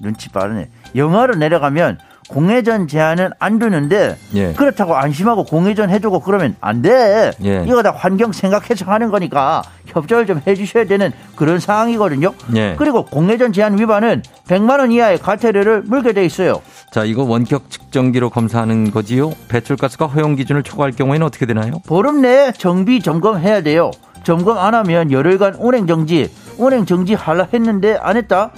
[0.00, 0.68] 눈치 빠르네.
[0.94, 4.52] 영하로 내려가면 공회전 제한은 안 두는데 예.
[4.54, 7.30] 그렇다고 안심하고 공회전 해주고 그러면 안 돼.
[7.44, 7.64] 예.
[7.66, 12.34] 이거 다 환경 생각해서 하는 거니까 협조를 좀 해주셔야 되는 그런 상황이거든요.
[12.56, 12.74] 예.
[12.76, 16.60] 그리고 공회전 제한 위반은 100만 원 이하의 과태료를 물게 돼 있어요.
[16.90, 19.32] 자, 이거 원격 측정기로 검사하는 거지요?
[19.48, 21.80] 배출가스가 허용 기준을 초과할 경우에는 어떻게 되나요?
[21.86, 23.90] 보름 내에 정비 점검해야 돼요.
[24.26, 28.50] 점검 안 하면 열흘간 운행 정지, 운행 정지 하려 했는데 안 했다?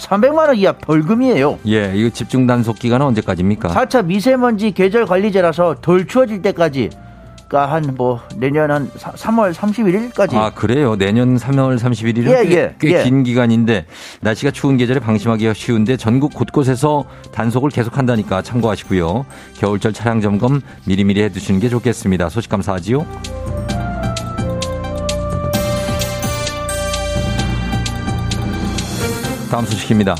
[0.00, 1.60] 300만 원 이하 벌금이에요.
[1.68, 3.68] 예, 이거 집중 단속 기간은 언제까지입니까?
[3.68, 6.90] 4차 미세먼지 계절 관리제라서 덜 추워질 때까지
[7.46, 10.96] 그러니까 한 뭐 내년 한 3월 31일까지 아, 그래요?
[10.96, 13.02] 내년 3월 31일은 예, 꽤, 예, 꽤 예.
[13.04, 13.86] 긴 기간인데
[14.22, 19.24] 날씨가 추운 계절에 방심하기가 쉬운데 전국 곳곳에서 단속을 계속한다니까 참고하시고요.
[19.58, 22.28] 겨울철 차량 점검 미리미리 해두시는 게 좋겠습니다.
[22.28, 23.06] 소식 감사하지요.
[29.52, 30.16] 다음 소식입니다.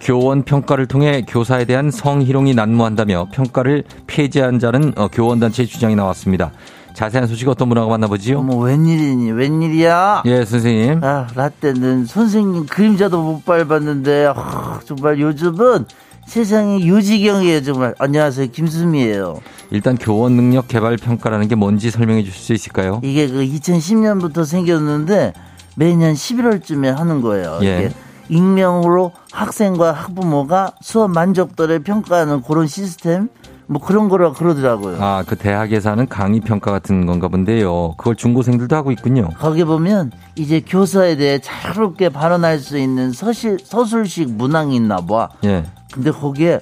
[0.00, 6.50] 교원 평가를 통해 교사에 대한 성희롱이 난무한다며 평가를 폐지한 자는 어, 교원단체의 주장이 나왔습니다.
[6.94, 8.38] 자세한 소식 어떤 분하고 만나보지요?
[8.38, 11.04] 어머 웬일이니 웬일이야 예, 선생님.
[11.04, 15.84] 아 라떼는 선생님 그림자도 못 밟았는데 아, 정말 요즘은
[16.26, 19.40] 세상이 유지경이에요 정말 안녕하세요 김수미예요
[19.72, 23.02] 일단 교원 능력 개발 평가라는 게 뭔지 설명해 주실 수 있을까요?
[23.04, 25.34] 이게 그 2010년부터 생겼는데
[25.76, 27.78] 매년 11월쯤에 하는 거예요 예.
[27.80, 27.90] 이게
[28.28, 33.28] 익명으로 학생과 학부모가 수업 만족도를 평가하는 그런 시스템
[33.66, 35.02] 뭐 그런 거라 그러더라고요.
[35.02, 37.94] 아, 그 대학에서 하는 강의 평가 같은 건가 본데요.
[37.96, 39.30] 그걸 중고생들도 하고 있군요.
[39.38, 45.30] 거기 보면 이제 교사에 대해 자유롭게 발언할 수 있는 서실, 서술식 문항이 있나 봐.
[45.44, 45.64] 예.
[45.92, 46.60] 근데 거기에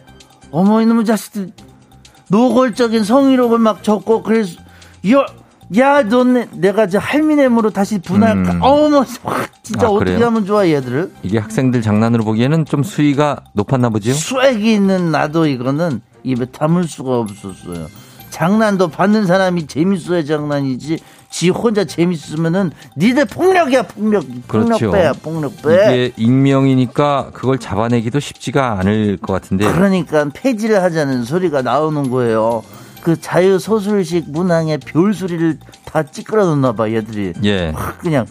[0.53, 1.51] 어머 이놈의 자식들
[2.29, 4.61] 노골적인 성희롱을 막 적고 그래서
[5.13, 5.27] 야,
[5.79, 8.53] 야, 넌 내가 이제 할미넴으로 다시 분할까?
[8.53, 8.63] 음.
[8.63, 10.23] 어머, 확 진짜 아, 어떻게?
[10.23, 11.13] 하면 좋아 얘들을?
[11.23, 14.13] 이게 학생들 장난으로 보기에는 좀 수위가 높았나 보죠?
[14.13, 17.87] 수액이 있는 나도 이거는 입에 담을 수가 없었어요.
[18.31, 20.99] 장난도 받는 사람이 재밌어야 장난이지.
[21.31, 24.25] 지 혼자 재밌으면은 니들 폭력이야 폭력.
[24.49, 24.91] 그렇죠.
[24.91, 25.59] 폭력배야 폭력배.
[25.73, 29.71] 이게 익명이니까 그걸 잡아내기도 쉽지가 않을 것 같은데.
[29.73, 32.63] 그러니까 폐지를 하자는 소리가 나오는 거예요.
[33.03, 37.33] 그 자유 소술식 문항에 별 소리를 다 찌끄러 놓나 봐 얘들이.
[37.45, 37.71] 예.
[37.75, 38.27] 확 그냥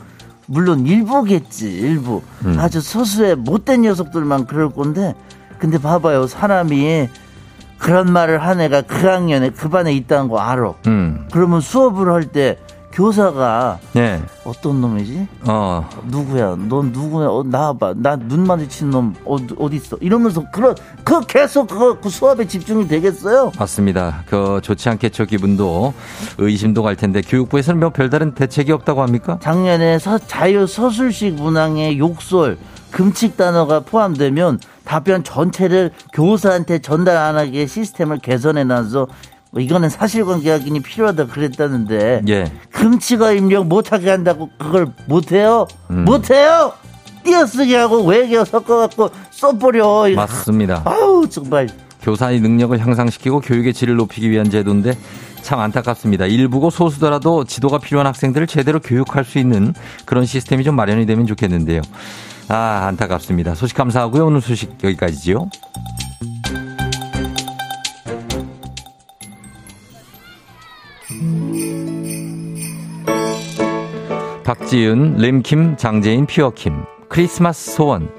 [0.47, 2.57] 물론 일부겠지 일부 음.
[2.57, 5.13] 아주 소수의 못된 녀석들만 그럴 건데
[5.59, 7.07] 근데 봐봐요 사람이
[7.77, 11.27] 그런 말을 한 애가 그 학년에 그 반에 있다는 거 알아 음.
[11.31, 12.57] 그러면 수업을 할 때
[12.91, 14.21] 교사가 예.
[14.43, 15.87] 어떤 놈이지 어.
[16.07, 21.21] 누구야 넌 누구야 어, 나와봐 나 눈 마주친 놈 어디 어디 있어 이러면서 그런 그
[21.25, 24.23] 계속 그, 그 수업에 집중이 되겠어요 맞습니다.
[24.27, 25.93] 그 좋지 않겠죠 기분도
[26.37, 29.39] 의심도 갈 텐데 교육부에서는 뭐 별다른 대책이 없다고 합니까?
[29.41, 32.57] 작년에 서- 자유 서술식 문항에 욕설,
[32.91, 39.07] 금칙 단어가 포함되면 답변 전체를 교사한테 전달 안 하게 시스템을 개선해 놔서 뭐
[39.57, 42.51] 이거는 사실관계 확인이 필요하다 그랬다는데 예.
[42.71, 45.67] 금칙어 입력 못하게 한다고 그걸 못해요?
[45.89, 46.05] 음.
[46.05, 46.73] 못해요?
[47.23, 50.09] 띄어쓰기 하고 외계어 섞어갖고 써버려.
[50.15, 50.81] 맞습니다.
[50.85, 51.67] 아우 정말
[52.01, 54.97] 교사의 능력을 향상시키고 교육의 질을 높이기 위한 제도인데
[55.41, 56.25] 참 안타깝습니다.
[56.25, 59.73] 일부고 소수더라도 지도가 필요한 학생들을 제대로 교육할 수 있는
[60.05, 61.81] 그런 시스템이 좀 마련이 되면 좋겠는데요.
[62.47, 63.55] 아, 안타깝습니다.
[63.55, 64.25] 소식 감사하고요.
[64.25, 65.49] 오늘 소식 여기까지지요.
[74.43, 78.09] 박지윤, 림킴, 장재인, 퓨어킴, 크리스마스 소원.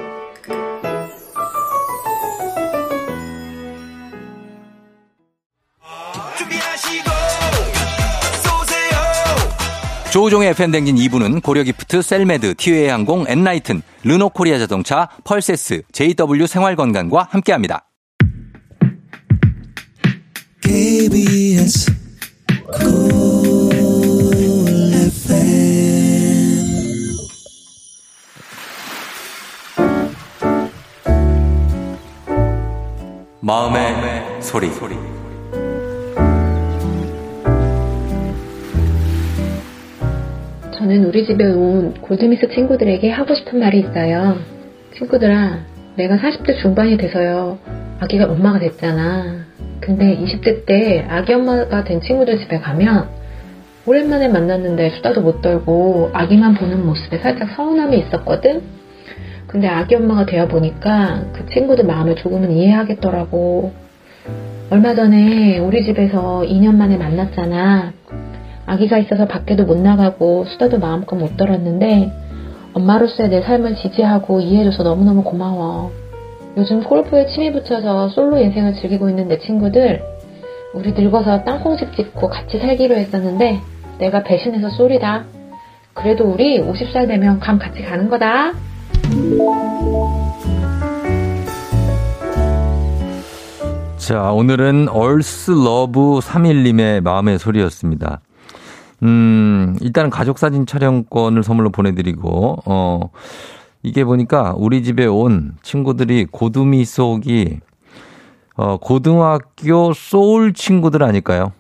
[10.13, 17.89] 조우종의 FM대행진 2부는 고려기프트, 셀메드, 티웨이 항공, 엔라이튼, 르노코리아 자동차, 펄세스, JW 생활건강과 함께합니다.
[20.61, 21.91] KBS
[33.53, 34.67] 마음의, 소리.
[40.73, 44.39] 저는 우리 집에 온 골드미스 친구들에게 하고 싶은 말이 있어요.
[44.97, 45.59] 친구들아,
[45.97, 47.59] 내가 40대 중반이 돼서요.
[48.01, 49.45] 아기가 엄마가 됐잖아.
[49.81, 53.11] 근데 20대 때 아기 엄마가 된 친구들 집에 가면
[53.85, 58.82] 오랜만에 만났는데 수다도 못 떨고 아기만 보는 모습에 살짝 서운함이 있었거든?
[59.53, 63.71] 근데 아기 엄마가 되어 보니까 그 친구들 마음을 조금은 이해하겠더라고.
[64.71, 67.93] 얼마 전에 우리 집에서 2년 만에 만났잖아.
[68.65, 72.11] 아기가 있어서 밖에도 못 나가고 수다도 마음껏 못 떨었는데
[72.73, 75.93] 엄마로서의 내 삶을 지지하고 이해해줘서 너무너무 고마워.
[76.57, 80.03] 요즘 골프에 침이 붙여서 솔로 인생을 즐기고 있는 내 친구들
[80.73, 83.61] 우리 늙어서 땅콩집 짓고 같이 살기로 했었는데
[83.99, 85.25] 내가 배신해서 쏠이다.
[85.93, 88.55] 그래도 우리 50살 되면 감 같이 가는 거다.
[93.97, 98.21] 자, 오늘은 얼스 러브 3일님의 마음의 소리였습니다.
[99.05, 103.11] 음, 일단은 가족 사진 촬영권을 선물로 보내드리고, 어,
[103.83, 107.61] 이게 보니까 우리 집에 온 친구들이 고두미 속이,
[108.57, 111.53] 어, 고등학교 소울 친구들 아닐까요?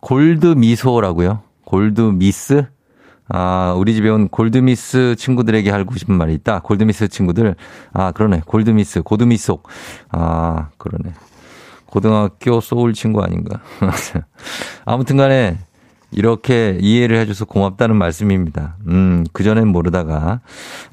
[0.00, 1.42] 골드 미소라고요?
[1.64, 2.66] 골드 미스?
[3.28, 6.60] 아, 우리 집에 온 골드미스 친구들에게 하고 싶은 말이 있다.
[6.60, 7.56] 골드미스 친구들.
[7.92, 8.42] 아, 그러네.
[8.46, 9.68] 골드미스, 고드미속.
[10.10, 11.12] 아, 그러네.
[11.86, 13.60] 고등학교 소울 친구 아닌가.
[14.84, 15.58] 아무튼 간에
[16.12, 18.76] 이렇게 이해를 해줘서 고맙다는 말씀입니다.
[18.86, 20.40] 음, 그전엔 모르다가.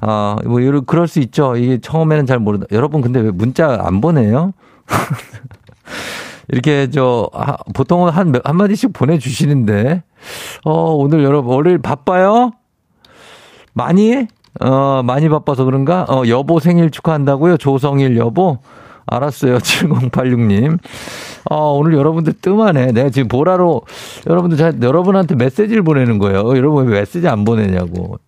[0.00, 1.56] 아, 뭐, 이런, 그럴 수 있죠.
[1.56, 2.66] 이게 처음에는 잘 모르다.
[2.72, 4.52] 여러분, 근데 왜 문자 안 보내요?
[6.48, 10.02] 이렇게 저 아, 보통은 한 몇- 한마디씩 보내 주시는데
[10.64, 12.52] 어 오늘 여러분 월요일 바빠요?
[13.72, 14.26] 많이?
[14.60, 16.04] 어 많이 바빠서 그런가?
[16.08, 17.56] 어 여보 생일 축하한다고요?
[17.56, 18.58] 조성일 여보?
[19.06, 19.58] 알았어요.
[19.60, 20.78] 7086님.
[21.50, 22.92] 어, 오늘 여러분들 뜸하네.
[22.92, 23.82] 내가 지금 보라로
[24.26, 26.40] 여러분들 잘, 여러분한테 메시지를 보내는 거예요.
[26.40, 28.18] 어, 여러분 왜 메시지 안 보내냐고.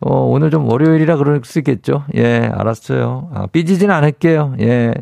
[0.00, 2.04] 어, 오늘 좀 월요일이라 그럴 수 있겠죠.
[2.14, 3.30] 예, 알았어요.
[3.34, 4.54] 아, 삐지진 않을게요.
[4.60, 4.94] 예.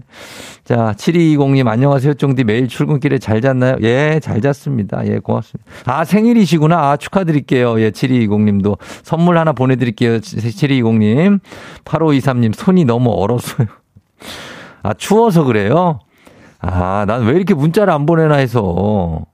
[0.64, 2.14] 자, 7220님, 안녕하세요.
[2.14, 3.76] 쫑디 매일 출근길에 잘 잤나요?
[3.82, 5.06] 예, 잘 잤습니다.
[5.06, 5.70] 예, 고맙습니다.
[5.85, 6.92] 아, 생일이시구나.
[6.92, 7.78] 아, 축하드릴게요.
[7.80, 8.78] 예, 7220님도.
[9.02, 10.18] 선물 하나 보내드릴게요.
[10.20, 11.40] 7220님.
[11.85, 13.66] 8523님, 손이 너무 얼었어요.
[14.82, 15.98] 아, 추워서 그래요?
[16.59, 19.26] 아, 난 왜 이렇게 문자를 안 보내나 해서.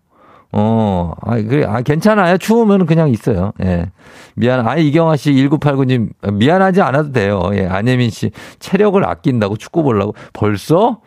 [0.53, 2.37] 어, 아, 그래, 아, 괜찮아요.
[2.37, 3.53] 추우면 그냥 있어요.
[3.63, 3.87] 예.
[4.35, 7.51] 미안, 아, 이경아 씨 1989님, 미안하지 않아도 돼요.
[7.55, 10.15] 예, 안예민 씨, 체력을 아낀다고 축구 보려고.
[10.33, 11.01] 벌써?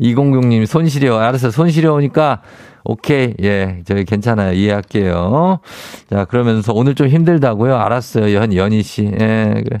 [0.00, 1.18] 206님, 손 시려.
[1.18, 1.50] 알았어.
[1.50, 2.42] 손 시려우니까,
[2.84, 3.34] 오케이.
[3.42, 4.52] 예, 저희 괜찮아요.
[4.52, 5.60] 이해할게요.
[6.08, 7.76] 자, 그러면서 오늘 좀 힘들다고요?
[7.76, 8.34] 알았어요.
[8.34, 9.04] 연, 연희 씨.
[9.04, 9.78] 예, 그래.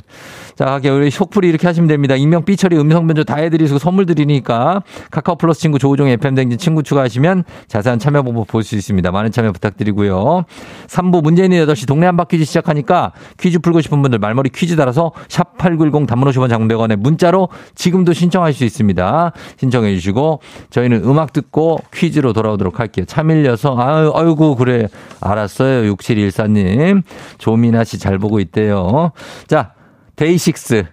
[0.56, 2.14] 자, 우리 쇼풀이 이렇게 하시면 됩니다.
[2.16, 6.82] 익명 삐처리 음성 변조 다 해드리고 선물 드리니까 카카오 플러스 친구 조우종 FM 댕진 친구
[6.82, 9.10] 추가하시면 자세한 참여 방법 볼 수 있습니다.
[9.10, 10.44] 많은 참여 부탁드리고요.
[10.86, 15.56] 3부 문재인이 8시 동네 한바 퀴즈 시작하니까 퀴즈 풀고 싶은 분들 말머리 퀴즈 달아서 샵
[15.56, 19.32] 8910 단문 50원 장대원에 문자로 지금도 신청하실 수 있습니다.
[19.56, 23.06] 신청해 주시고 저희는 음악 듣고 퀴즈로 돌아오도록 할게요.
[23.06, 24.88] 참일려서 아유 아이고 그래
[25.20, 25.90] 알았어요.
[25.94, 27.02] 6714님
[27.38, 29.12] 조민아 씨 잘 보고 있대요.
[29.46, 29.72] 자
[30.20, 30.84] 데이식스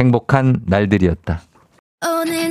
[0.00, 1.42] 행복한 날들이었다.
[2.04, 2.50] 오늘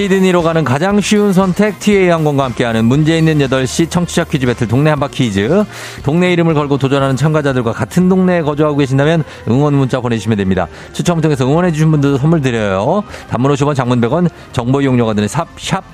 [0.00, 4.88] 시드니로 가는 가장 쉬운 선택 TA 항공과 함께하는 문제 있는 8시 청취자 퀴즈 배틀 동네
[4.88, 5.64] 한바 퀴즈
[6.02, 10.68] 동네 이름을 걸고 도전하는 참가자들과 같은 동네에 거주하고 계신다면 응원 문자 보내주시면 됩니다.
[10.94, 13.02] 추첨을 통해서 응원해 주신 분들도 선물 드려요.
[13.28, 15.46] 단문 50원 장문 100원 정보 이용료가 드는 샵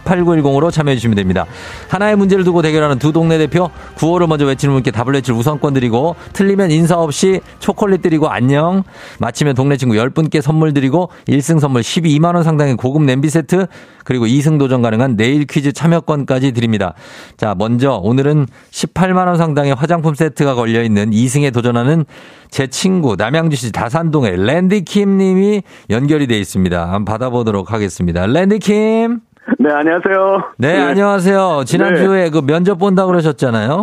[0.04, 1.44] 8910으로 참여해 주시면 됩니다.
[1.88, 6.14] 하나의 문제를 두고 대결하는 두 동네 대표 구호를 먼저 외치는 분께 답을 외칠 우선권 드리고
[6.32, 8.84] 틀리면 인사 없이 초콜릿 드리고 안녕
[9.18, 13.66] 마치면 동네 친구 10분께 선물 드리고 1승 선물 12만 원 상당의 고급 냄비 세트
[14.06, 16.94] 그리고 2승 도전 가능한 내일 퀴즈 참여권까지 드립니다.
[17.36, 22.04] 자, 먼저 오늘은 18만 원 상당의 화장품 세트가 걸려 있는 2승에 도전하는
[22.48, 26.80] 제 친구 남양주시 다산동의 랜디킴 님이 연결이 돼 있습니다.
[26.84, 28.26] 한번 받아보도록 하겠습니다.
[28.26, 29.20] 랜디킴.
[29.58, 30.42] 네, 안녕하세요.
[30.58, 31.64] 네, 안녕하세요.
[31.66, 33.82] 지난주에 그 면접 본다고 그러셨잖아요.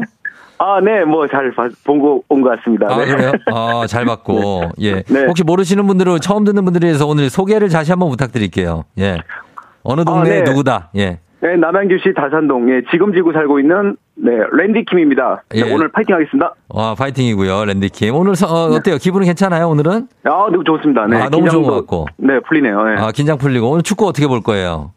[0.60, 1.52] 아, 네, 뭐 잘
[1.84, 2.88] 본 거 온 것 같습니다.
[2.90, 3.06] 아, 네.
[3.06, 3.32] 그래요?
[3.48, 4.72] 아, 잘 받고.
[4.82, 5.04] 예.
[5.04, 5.26] 네.
[5.26, 8.86] 혹시 모르시는 분들은 처음 듣는 분들을 위해서 오늘 소개를 다시 한번 부탁드릴게요.
[9.00, 9.18] 예.
[9.84, 10.42] 어느 동네 아, 네.
[10.44, 10.90] 누구다.
[10.96, 11.20] 예.
[11.42, 15.44] 네, 남양주시 다산동, 예, 지금 지구 살고 있는, 네, 랜디킴입니다.
[15.50, 15.74] 네, 예.
[15.74, 16.54] 오늘 파이팅 하겠습니다.
[16.70, 17.66] 와, 파이팅이고요.
[17.66, 18.16] 랜디킴.
[18.16, 18.96] 오늘 서, 어, 어때요?
[18.96, 20.08] 기분은 괜찮아요, 오늘은?
[20.24, 21.06] 아, 네, 좋습니다.
[21.08, 21.18] 네.
[21.22, 22.08] 아, 너무 좋은 것 같고.
[22.16, 22.84] 네, 풀리네요.
[22.84, 22.96] 네.
[22.98, 23.70] 아, 긴장 풀리고.
[23.72, 24.94] 오늘 축구 어떻게 볼 거예요?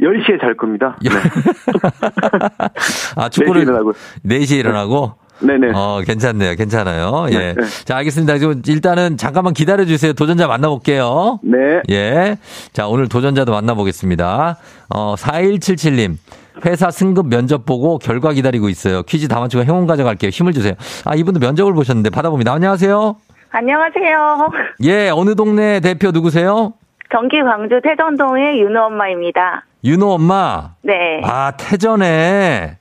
[0.00, 0.96] 10시에 잘 겁니다.
[1.02, 1.10] 네.
[3.16, 3.92] 아, 축구를 4시에 일어나고.
[4.24, 5.12] 4시에 일어나고?
[5.40, 5.72] 네네.
[5.74, 6.54] 어, 괜찮네요.
[6.54, 7.26] 괜찮아요.
[7.30, 7.38] 예.
[7.38, 7.62] 네, 네.
[7.84, 8.38] 자, 알겠습니다.
[8.38, 10.12] 지금 일단은 잠깐만 기다려 주세요.
[10.12, 11.40] 도전자 만나볼게요.
[11.42, 11.58] 네.
[11.90, 12.36] 예.
[12.72, 14.56] 자, 오늘 도전자도 만나보겠습니다.
[14.94, 16.16] 어, 4177님.
[16.64, 19.02] 회사 승급 면접 보고 결과 기다리고 있어요.
[19.02, 20.30] 퀴즈 다 맞추고 행운 가져갈게요.
[20.30, 20.74] 힘을 주세요.
[21.04, 22.52] 아, 이분도 면접을 보셨는데 받아봅니다.
[22.52, 23.16] 안녕하세요.
[23.50, 24.48] 안녕하세요.
[24.84, 26.74] 예, 어느 동네 대표 누구세요?
[27.10, 29.64] 경기 광주 태전동의 윤호 엄마입니다.
[29.84, 30.70] 윤호 엄마.
[30.82, 31.20] 네.
[31.24, 32.78] 아, 태전에.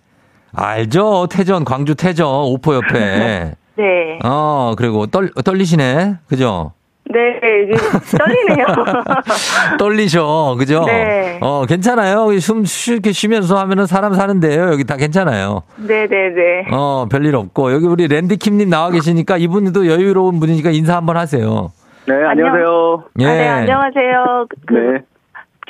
[0.56, 1.28] 알죠?
[1.30, 3.54] 태전, 광주 태전, 오포 옆에.
[3.76, 4.20] 네.
[4.24, 6.18] 어, 그리고 떨, 떨리시네.
[6.28, 6.74] 그죠?
[7.12, 7.20] 네,
[7.64, 7.74] 이게
[8.18, 8.66] 떨리네요.
[9.78, 10.56] 떨리셔.
[10.58, 10.84] 그죠?
[10.86, 11.38] 네.
[11.42, 12.40] 어, 괜찮아요.
[12.40, 14.72] 숨 쉽게 쉬면서 하면은 사람 사는데요.
[14.72, 15.64] 여기 다 괜찮아요.
[15.78, 16.66] 네 네 네.
[16.72, 17.74] 어, 별일 없고.
[17.74, 21.72] 여기 우리 랜디 킴님 나와 계시니까 이분도 여유로운 분이니까 인사 한번 하세요.
[22.08, 23.04] 네, 안녕하세요.
[23.20, 23.26] 예.
[23.26, 24.46] 아, 네, 안녕하세요.
[24.66, 25.00] 그, 네.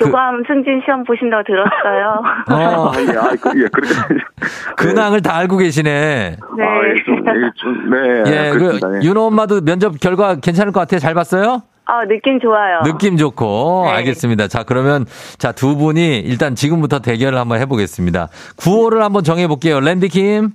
[0.04, 2.22] 교감 승진 시험 보신다고 들었어요.
[2.50, 3.94] 어, 아, 예, 아, 그, 예, 그렇게.
[4.76, 5.90] 근황을 다 알고 계시네.
[5.90, 6.64] 네.
[6.64, 8.22] 아, 예, 좀, 예, 좀, 네.
[8.26, 8.80] 예, 그.
[9.02, 9.06] 예.
[9.06, 10.98] 윤호 엄마도 면접 결과 괜찮을 것 같아요.
[10.98, 11.62] 잘 봤어요?
[11.86, 12.80] 아, 느낌 좋아요.
[12.84, 13.82] 느낌 좋고.
[13.86, 13.92] 네.
[13.92, 14.48] 알겠습니다.
[14.48, 15.04] 자, 그러면,
[15.38, 18.28] 자, 두 분이 일단 지금부터 대결을 한번 해보겠습니다.
[18.56, 19.80] 구호를 한번 정해볼게요.
[19.80, 20.50] 랜디킴.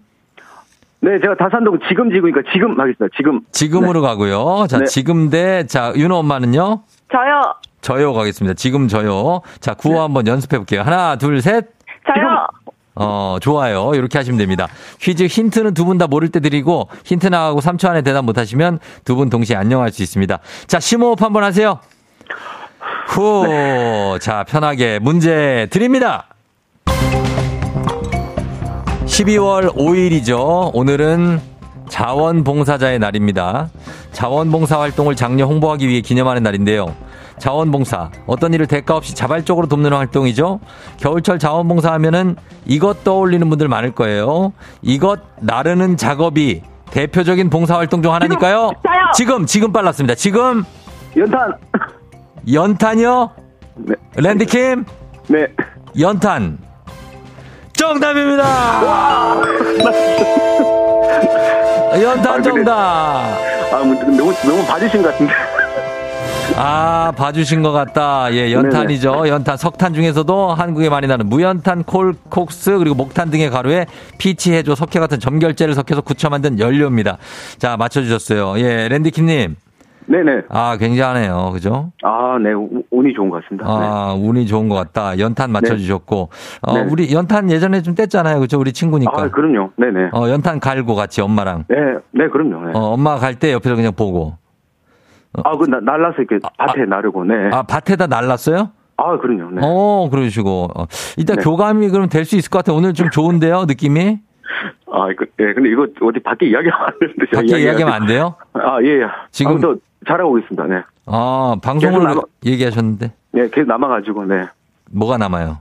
[1.01, 3.07] 네, 제가 다산동 지금 지구니까 지금 하겠습니다.
[3.15, 3.41] 지금.
[3.51, 4.65] 지금으로 가고요.
[4.67, 4.85] 자, 네.
[4.85, 6.81] 지금 대, 자, 윤호 엄마는요?
[7.11, 7.53] 저요.
[7.82, 8.55] 저요 가겠습니다.
[8.55, 9.41] 지금 저요.
[9.59, 10.82] 자, 구호 한번 연습해 볼게요.
[10.82, 11.65] 하나, 둘, 셋.
[12.05, 12.47] 저요.
[12.95, 13.91] 어, 좋아요.
[13.95, 14.67] 이렇게 하시면 됩니다.
[14.99, 18.80] 퀴즈 힌트는 두 분 다 모를 때 드리고 힌트 나가고 3초 안에 대답 못 하시면
[19.05, 20.38] 두 분 동시에 안녕할 수 있습니다.
[20.67, 21.80] 자, 심호흡 한번 하세요.
[23.07, 24.17] 후.
[24.19, 26.25] 자, 편하게 문제 드립니다.
[29.05, 30.71] 12월 5일이죠.
[30.73, 31.39] 오늘은
[31.89, 33.69] 자원봉사자의 날입니다.
[34.11, 36.93] 자원봉사 활동을 장려 홍보하기 위해 기념하는 날인데요.
[37.39, 40.59] 자원봉사 어떤 일을 대가 없이 자발적으로 돕는 활동이죠.
[40.97, 42.35] 겨울철 자원봉사 하면은
[42.65, 44.53] 이것 떠올리는 분들 많을 거예요.
[44.81, 46.61] 이것 나르는 작업이
[46.91, 48.71] 대표적인 봉사 활동 중 하나니까요.
[49.15, 50.15] 지금 지금 빨랐습니다.
[50.15, 50.63] 지금
[51.17, 51.53] 연탄.
[52.51, 53.31] 연탄이요.
[53.75, 53.95] 네.
[54.17, 54.85] 랜디킴
[55.27, 55.47] 네.
[55.99, 56.57] 연탄
[57.73, 58.43] 정답입니다.
[62.01, 62.73] 연탄 아, 근데- 정답.
[62.75, 65.33] 아, 뭐, 너무, 너무 봐주신 것 같은데.
[66.62, 68.34] 아, 봐주신 것 같다.
[68.34, 69.28] 예, 연탄이죠.
[69.30, 73.86] 연탄, 석탄 중에서도 한국에 많이 나는 무연탄, 콜, 콕스, 그리고 목탄 등의 가루에
[74.18, 77.18] 피치, 해조, 석회 같은 점결제를 섞여서 굳혀 만든 연료입니다.
[77.57, 78.60] 자, 맞춰주셨어요.
[78.60, 79.55] 예, 랜디키님.
[80.07, 80.41] 네네.
[80.49, 81.51] 아, 굉장하네요.
[81.53, 81.91] 그죠?
[82.03, 82.51] 아, 네.
[82.51, 83.66] 우- 운이 좋은 것 같습니다.
[83.68, 83.86] 네.
[83.86, 85.18] 아, 운이 좋은 것 같다.
[85.20, 86.30] 연탄 맞춰주셨고.
[86.64, 86.82] 어, 네.
[86.89, 88.39] 우리 연탄 예전에 좀 뗐잖아요.
[88.39, 88.60] 그죠?
[88.60, 89.12] 우리 친구니까.
[89.16, 89.70] 아, 그럼요.
[89.78, 90.10] 네네.
[90.14, 91.66] 어, 연탄 갈고 같이 엄마랑.
[91.70, 91.76] 네,
[92.12, 92.66] 네, 그럼요.
[92.66, 92.72] 네.
[92.74, 94.34] 어, 엄마가 갈때 옆에서 그냥 보고.
[95.43, 97.49] 아, 그, 나- 날라서 이렇게 밭에 나르고, 네.
[97.53, 98.71] 아, 밭에다 날랐어요?
[98.97, 99.51] 아, 그럼요.
[99.51, 99.61] 네.
[99.63, 100.67] 어, 그러시고.
[100.75, 100.86] 어,
[101.17, 101.43] 일단 네.
[101.43, 102.75] 교감이 그럼 될 수 있을 것 같아요.
[102.77, 104.19] 오늘 좀 좋은데요, 느낌이?
[104.91, 107.25] 아, 그, 예, 근데 이거 어디 밖에 이야기하면 안 되는데.
[107.34, 108.36] 밖에 이야기하면 안 돼요?
[108.53, 109.05] 아, 예, 예.
[109.32, 109.61] 지금-.
[109.61, 109.75] 또
[110.07, 110.63] 잘하고 있습니다.
[110.65, 110.82] 네.
[111.05, 113.13] 아, 방송으로 남아- 얘기하셨는데.
[113.32, 114.43] 네, 계속 남아가지고, 네.
[114.91, 115.59] 뭐가 남아요?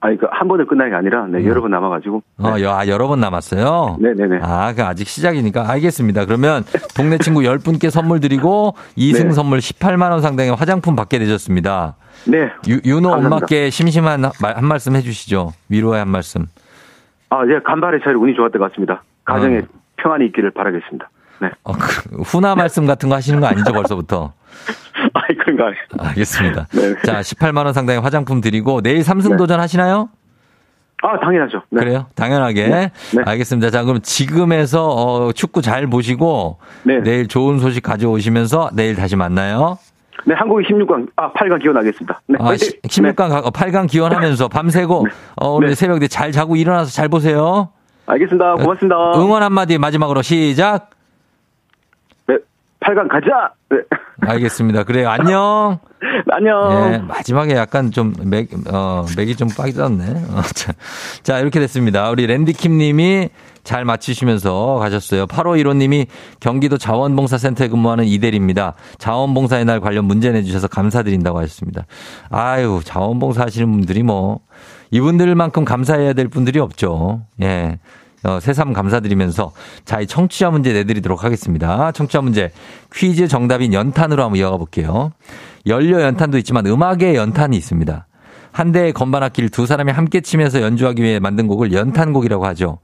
[0.00, 2.22] 아니, 그, 한 번에 끝나는 게 아니라, 네, 여러 번 남아가지고.
[2.38, 3.96] 어, 여, 아, 여러 번 남았어요?
[3.98, 4.40] 네네네.
[4.42, 5.68] 아, 그 아직 시작이니까.
[5.70, 6.26] 알겠습니다.
[6.26, 9.30] 그러면 동네 친구 10 분께 선물 드리고 2승 네.
[9.32, 11.96] 선물 18만 원 상당의 화장품 받게 되셨습니다.
[12.26, 12.50] 네.
[12.68, 13.36] 유, 윤호 감사합니다.
[13.36, 15.52] 엄마께 심심한 말- 한 말씀 해주시죠.
[15.70, 16.46] 위로의 한 말씀.
[17.30, 19.02] 아, 예, 간발의 차례 운이 좋았던 것 같습니다.
[19.24, 19.62] 가정에 아.
[19.96, 21.08] 평안이 있기를 바라겠습니다.
[21.40, 21.50] 네.
[21.64, 24.32] 어, 그, 훈화 말씀 같은 거 하시는 거 아니죠, 벌써부터?
[25.14, 25.72] 아이, 그런가.
[25.98, 26.66] 알겠습니다.
[26.72, 26.94] 네.
[27.04, 29.36] 자, 18만 원 상당의 화장품 드리고 내일 삼승 네.
[29.36, 30.08] 도전 하시나요?
[31.02, 31.62] 아, 당연하죠.
[31.70, 31.80] 네.
[31.80, 32.06] 그래요?
[32.14, 32.68] 당연하게.
[32.68, 32.90] 네.
[33.14, 33.22] 네.
[33.24, 33.70] 알겠습니다.
[33.70, 37.00] 자, 그럼 지금에서 어, 축구 잘 보시고 네.
[37.00, 39.78] 내일 좋은 소식 가져오시면서 내일 다시 만나요.
[40.24, 42.20] 네, 한국이 16강, 아, 8강 기원하겠습니다.
[42.26, 42.38] 네.
[42.40, 42.80] 아, 화이팅!
[42.82, 45.74] 16강, 가 8강 기원하면서 밤새고 어, 오늘 네.
[45.74, 47.68] 새벽에 잘 자고 일어나서 잘 보세요.
[48.06, 48.54] 알겠습니다.
[48.54, 48.96] 고맙습니다.
[49.16, 50.90] 응원 한마디 마지막으로 시작.
[52.80, 53.52] 네, 8강 가자!
[53.70, 53.78] 네.
[54.20, 54.84] 알겠습니다.
[54.84, 55.08] 그래요.
[55.08, 55.78] 안녕.
[56.30, 56.92] 안녕.
[56.92, 60.04] 예, 마지막에 약간 좀 맥, 어, 맥이 좀 빠졌네.
[60.30, 60.72] 어, 자,
[61.22, 62.10] 자, 이렇게 됐습니다.
[62.10, 63.28] 우리 랜디킴 님이
[63.64, 65.26] 잘 맞히시면서 가셨어요.
[65.26, 66.06] 8515 님이
[66.40, 68.74] 경기도 자원봉사센터에 근무하는 이대리입니다.
[68.98, 71.86] 자원봉사의 날 관련 문제 내주셔서 감사드린다고 하셨습니다.
[72.30, 74.40] 아유, 자원봉사 하시는 분들이 뭐,
[74.92, 77.22] 이분들만큼 감사해야 될 분들이 없죠.
[77.42, 77.78] 예.
[78.24, 79.52] 어, 새삼 감사드리면서
[79.84, 81.92] 자, 이 청취자 문제 내드리도록 하겠습니다.
[81.92, 82.50] 청취자 문제
[82.94, 85.12] 퀴즈 정답인 연탄으로 한번 이어가 볼게요.
[85.66, 88.06] 연료 연탄도 있지만 음악의 연탄이 있습니다.
[88.52, 92.78] 한 대의 건반악기를 두 사람이 함께 치면서 연주하기 위해 만든 곡을 연탄곡이라고 하죠.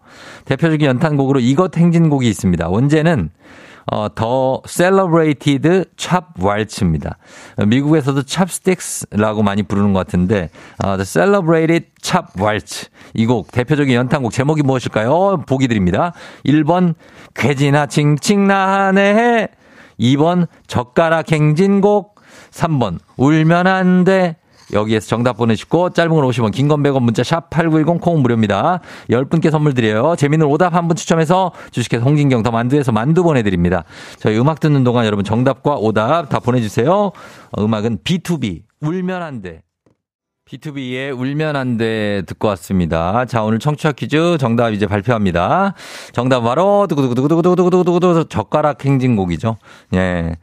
[0.44, 2.68] 대표적인 연탄곡으로 이것 행진곡이 있습니다.
[2.68, 3.30] 원제는
[3.90, 7.18] 어, 더 Celebrated Chop Waltz입니다.
[7.66, 10.50] 미국에서도 Chopsticks라고 많이 부르는 것 같은데
[10.84, 15.44] 어, Celebrated Chop Waltz 이곡 대표적인 연탄곡 제목이 무엇일까요?
[15.48, 16.12] 보기 드립니다.
[16.46, 16.94] 1번
[17.34, 19.48] 괴지나 칭칭나네
[19.98, 22.20] 2번 젓가락 행진곡
[22.50, 24.36] 3번 울면 안 돼.
[24.72, 28.80] 여기에서 정답 보내시고 짧은 걸 50원 긴 건 100원 문자 샵 8910 콩 무료입니다.
[29.10, 30.14] 10분께 선물 드려요.
[30.16, 33.84] 재밌는 오답 한 분 추첨해서 주식회사 홍진경 더 만두에서 만두 보내드립니다.
[34.18, 36.92] 저희 음악 듣는 동안 여러분 정답과 오답 다 보내주세요.
[37.52, 39.62] 어, 음악은 B2B 울면 안 돼.
[40.52, 43.24] B2B의 울면 안 돼 듣고 왔습니다.
[43.24, 45.72] 자, 오늘 청취자 퀴즈 정답 이제 발표합니다.
[46.12, 49.56] 정답 바로 두구두구두구두구두구두구두구 젓가락 행진곡이죠.
[49.94, 50.36] 예.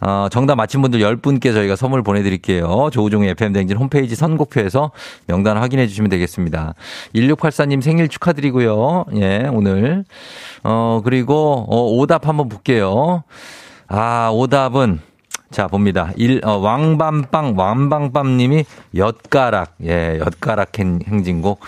[0.00, 2.90] 어, 정답 맞힌 분들 10분께 저희가 선물 보내 드릴게요.
[2.92, 4.92] 조우종의 FM댕진 홈페이지 선곡표에서
[5.26, 6.74] 명단 확인해 주시면 되겠습니다.
[7.16, 9.06] 1684님 생일 축하드리고요.
[9.16, 10.04] 예, 오늘.
[10.62, 13.24] 어, 그리고, 어, 오답 한번 볼게요.
[13.88, 15.00] 아, 오답은
[15.50, 16.12] 자, 봅니다.
[16.16, 21.60] 일, 어, 왕밤빵, 왕방밤 님이 엿가락, 예, 엿가락 행, 행진곡.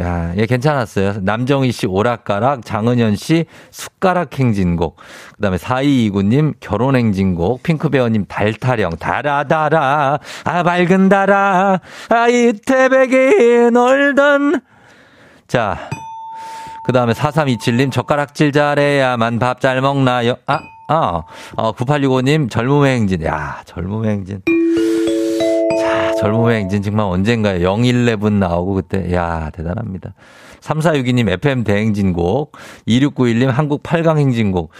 [0.00, 1.14] 야, 예, 괜찮았어요.
[1.22, 4.96] 남정희 씨 오락가락, 장은현 씨 숟가락 행진곡.
[5.36, 14.60] 그 다음에 4229님 결혼 행진곡, 핑크베어님 달타령, 달아달아, 아, 밝은 달아, 아, 이태백이 놀던.
[15.46, 15.78] 자,
[16.84, 20.34] 그 다음에 4327님, 젓가락질 잘해야만 밥 잘 먹나요?
[20.46, 20.58] 아,
[20.88, 21.22] 아,
[21.56, 23.24] 어, 9865님, 젊음의 행진.
[23.24, 24.42] 야, 젊음의 행진.
[25.80, 27.60] 자, 젊음의 행진 정말 언젠가요?
[27.60, 30.14] 011 나오고 그때, 야, 대단합니다.
[30.60, 32.56] 3462님 FM 대행진곡,
[32.88, 34.70] 2691님 한국 8강 행진곡,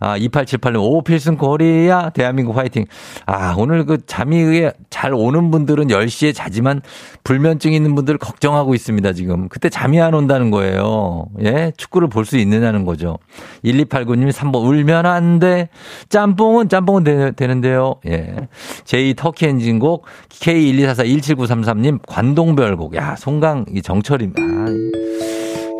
[0.00, 2.86] 아, 2878님 오 필승 코리아 대한민국 화이팅.
[3.26, 6.80] 아, 오늘 그 잠이 잘 오는 분들은 10시에 자지만
[7.22, 9.48] 불면증 있는 분들 걱정하고 있습니다, 지금.
[9.50, 11.26] 그때 잠이 안 온다는 거예요.
[11.42, 11.72] 예?
[11.76, 13.18] 축구를 볼 수 있느냐는 거죠.
[13.64, 15.68] 1289님 3번 울면 안 돼.
[16.08, 17.96] 짬뽕은 짬뽕은 되, 되는데요.
[18.06, 18.36] 예.
[18.84, 22.94] 제2 터키 엔진곡 K124417933님 관동별곡.
[22.96, 24.32] 야, 송강 이 정철임.
[24.38, 24.66] 아,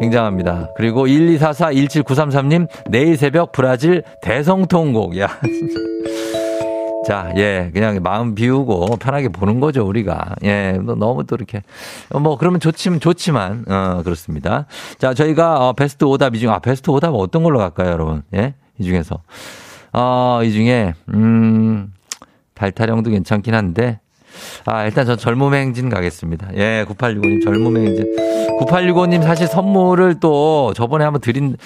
[0.00, 0.68] 굉장합니다.
[0.76, 5.18] 그리고 1244-17933님, 내일 새벽 브라질 대성통곡.
[5.18, 5.28] 야.
[7.06, 10.36] 자, 예, 그냥 마음 비우고 편하게 보는 거죠, 우리가.
[10.44, 11.62] 예, 너- 너무 또 이렇게.
[12.10, 14.66] 어, 뭐, 그러면 좋지만, 좋지만, 어, 그렇습니다.
[14.98, 18.22] 자, 저희가, 어, 베스트 오답 이 중, 아, 베스트 오답 어떤 걸로 갈까요, 여러분?
[18.34, 18.54] 예?
[18.78, 19.22] 이 중에서.
[19.92, 21.92] 어, 이 중에, 음,
[22.54, 23.99] 달타령도 괜찮긴 한데,
[24.66, 26.48] 아, 일단 저 젊음의 행진 가겠습니다.
[26.56, 28.16] 예, 9865님 젊음의 행진.
[28.60, 31.56] 9865님 사실 선물을 또 저번에 한번 드린,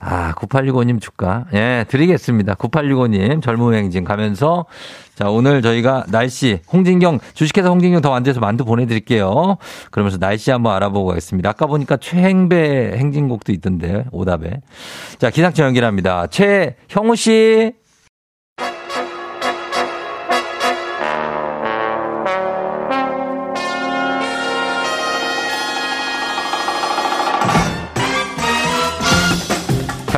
[0.00, 1.46] 아, 9865님 줄까?
[1.54, 2.54] 예, 드리겠습니다.
[2.54, 4.66] 9865님 젊음의 행진 가면서
[5.14, 9.58] 자, 오늘 저희가 날씨, 홍진경, 주식회사 홍진경 더 완주해서 만두 보내드릴게요.
[9.92, 11.50] 그러면서 날씨 한번 알아보고 가겠습니다.
[11.50, 14.60] 아까 보니까 최행배 행진곡도 있던데, 오답에.
[15.18, 16.26] 자, 기상청 연결합니다.
[16.26, 17.72] 최형우 씨.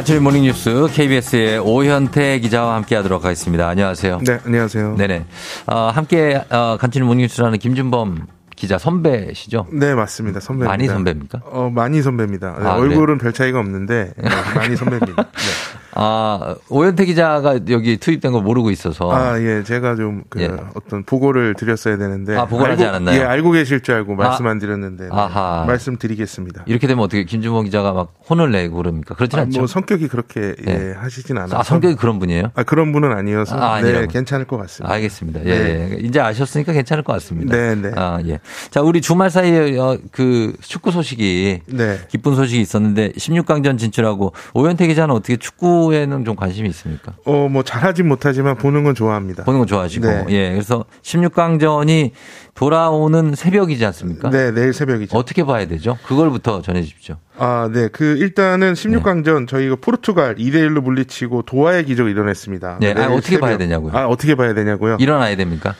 [0.06, 3.66] 간추린 모닝뉴스 KBS의 오현태 기자와 함께하도록 하겠습니다.
[3.66, 4.20] 안녕하세요.
[4.24, 4.94] 네, 안녕하세요.
[4.94, 5.24] 네네.
[5.66, 9.66] 어, 함께 어, 간추린 모닝뉴스라는 김준범 기자 선배시죠?
[9.72, 10.38] 네, 맞습니다.
[10.38, 10.70] 선배입니다.
[10.70, 11.40] 많이 선배입니까?
[11.46, 12.56] 어, 많이 선배입니다.
[12.56, 15.24] 네, 아, 얼굴은 별 차이가 없는데 네, 많이 선배입니다.
[15.26, 15.75] 네.
[15.96, 19.10] 아, 오현태 기자가 여기 투입된 걸 모르고 있어서.
[19.12, 20.50] 아, 예, 제가 좀 그 예.
[20.74, 23.20] 어떤 보고를 드렸어야 되는데 아, 보고를 알고, 하지 않았나요?
[23.20, 24.16] 예, 알고 계실 줄 알고 아.
[24.16, 25.64] 말씀 안 드렸는데 네, 아하.
[25.66, 26.64] 말씀드리겠습니다.
[26.66, 29.14] 이렇게 되면 어떻게 김준범 기자가 막 혼을 내고 그럽니까?
[29.14, 29.60] 그렇진 아, 않죠.
[29.60, 30.92] 뭐 성격이 그렇게 예, 네.
[30.92, 32.50] 하시진 않아서 아, 성격이 그런 분이에요?
[32.54, 34.08] 아, 그런 분은 아니어서 아, 네, 아니라고.
[34.08, 34.92] 괜찮을 것 같습니다.
[34.94, 35.40] 알겠습니다.
[35.44, 35.90] 예, 네.
[35.92, 35.96] 예.
[36.00, 37.56] 이제 아셨으니까 괜찮을 것 같습니다.
[37.56, 37.92] 네, 네.
[37.96, 38.40] 아, 예.
[38.70, 42.00] 자, 우리 주말 사이에 어, 그 축구 소식이 네.
[42.08, 47.14] 기쁜 소식이 있었는데 16강전 진출하고 오현태 기자는 어떻게 축구 에는 좀 관심이 있습니까?
[47.24, 49.44] 어, 뭐 잘하진 못하지만 보는 건 좋아합니다.
[49.44, 50.06] 보는 거 좋아하시고.
[50.06, 50.24] 네.
[50.30, 50.50] 예.
[50.50, 52.10] 그래서 16강전이
[52.54, 54.30] 돌아오는 새벽이지 않습니까?
[54.30, 55.16] 네, 내일 새벽이죠.
[55.16, 55.98] 어떻게 봐야 되죠?
[56.06, 57.16] 그걸부터 전해 주십시오.
[57.38, 57.88] 아, 네.
[57.88, 62.78] 그 일단은 16강전 저희가 포르투갈 2대 1로 물리치고 도하의 기적을 이뤄냈습니다.
[62.80, 63.92] 네, 아, 어떻게 봐야 되냐고요?
[63.94, 64.96] 아, 어떻게 봐야 되냐고요?
[65.00, 65.74] 일어나야 됩니까?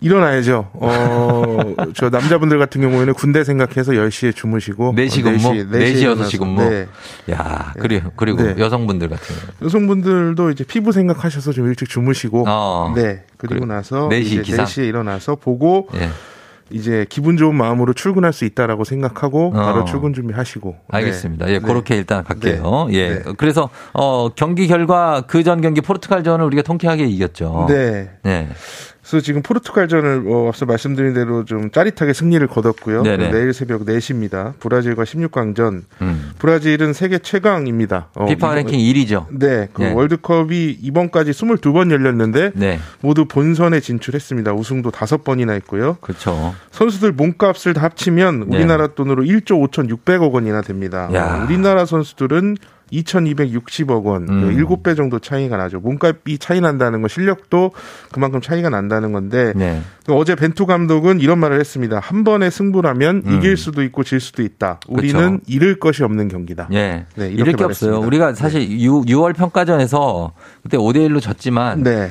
[0.00, 0.70] 일어나야죠.
[0.74, 5.38] 어, 저 남자분들 같은 경우에는 군대 생각해서 10시에 주무시고 4시 어, 근무?
[5.38, 6.38] 4시, 4시, 6시 일어나서.
[6.38, 6.62] 근무?
[6.70, 6.86] 네.
[7.32, 8.54] 야, 그리고 그리고 네.
[8.58, 9.48] 여성분들 같은 경우.
[9.62, 12.92] 여성분들도 이제 피부 생각하셔서 좀 일찍 주무시고 어.
[12.94, 13.24] 네.
[13.36, 14.64] 그리고 나서 4시 이제 기상?
[14.66, 16.08] 4시에 일어나서 보고 예.
[16.70, 19.84] 이제 기분 좋은 마음으로 출근할 수 있다라고 생각하고 바로 어.
[19.86, 21.46] 출근 준비하시고 알겠습니다.
[21.46, 21.54] 네.
[21.54, 21.64] 예, 네.
[21.66, 22.88] 그렇게 일단 갈게요.
[22.90, 22.94] 네.
[22.94, 23.08] 예.
[23.14, 23.22] 네.
[23.38, 27.66] 그래서 어 경기 결과 그 전 경기 포르투갈전을 우리가 통쾌하게 이겼죠.
[27.68, 28.10] 네.
[28.22, 28.48] 네.
[29.08, 33.02] 그래서 지금 포르투갈전을 어, 앞서 말씀드린 대로 좀 짜릿하게 승리를 거뒀고요.
[33.04, 33.30] 네네.
[33.30, 34.58] 내일 새벽 4시입니다.
[34.58, 35.82] 브라질과 16강전.
[36.02, 36.32] 음.
[36.38, 38.08] 브라질은 세계 최강입니다.
[38.14, 39.26] 어, 피파 랭킹 1위죠.
[39.30, 39.92] 네, 그 네.
[39.92, 42.78] 월드컵이 이번까지 22번 열렸는데 네.
[43.00, 44.52] 모두 본선에 진출했습니다.
[44.52, 45.96] 우승도 5번이나 했고요.
[46.02, 46.54] 그렇죠.
[46.70, 48.56] 선수들 몸값을 다 합치면 네.
[48.58, 51.08] 우리나라 돈으로 1조 5,600억 원이나 됩니다.
[51.14, 51.40] 야.
[51.40, 52.58] 어, 우리나라 선수들은
[52.92, 54.56] 2,260억 원, 음.
[54.56, 55.80] 7배 정도 차이가 나죠.
[55.80, 57.72] 몸값이 차이 난다는 건 실력도
[58.12, 59.80] 그만큼 차이가 난다는 건데 네.
[60.06, 62.00] 그 어제 벤투 감독은 이런 말을 했습니다.
[62.00, 63.36] 한 번의 승부라면 음.
[63.36, 64.80] 이길 수도 있고 질 수도 있다.
[64.88, 65.44] 우리는 그쵸.
[65.46, 66.68] 잃을 것이 없는 경기다.
[66.72, 67.06] 예.
[67.16, 68.00] 네, 이렇게 이럴 게 없어요.
[68.00, 70.32] 우리가 사실 6, 6월 평가전에서
[70.62, 72.10] 그때 5대 1로 졌지만 네.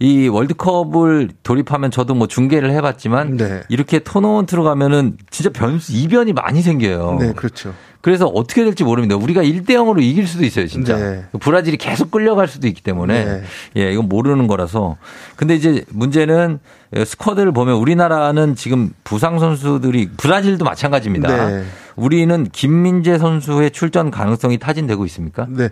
[0.00, 3.62] 이 월드컵을 돌입하면 저도 뭐 중계를 해봤지만 네.
[3.68, 7.16] 이렇게 토너먼트로 가면은 진짜 변수 이변이 많이 생겨요.
[7.20, 7.74] 네, 그렇죠.
[8.00, 9.16] 그래서 어떻게 될지 모릅니다.
[9.16, 10.96] 우리가 1대 0으로 이길 수도 있어요, 진짜.
[10.96, 11.24] 네.
[11.40, 13.24] 브라질이 계속 끌려갈 수도 있기 때문에.
[13.24, 13.42] 네.
[13.76, 14.96] 예, 이건 모르는 거라서.
[15.34, 16.60] 근데 이제 문제는
[16.94, 21.48] 스쿼드를 보면 우리나라는 지금 부상 선수들이 브라질도 마찬가지입니다.
[21.48, 21.64] 네.
[21.96, 25.48] 우리는 김민재 선수의 출전 가능성이 타진되고 있습니까?
[25.50, 25.68] 네.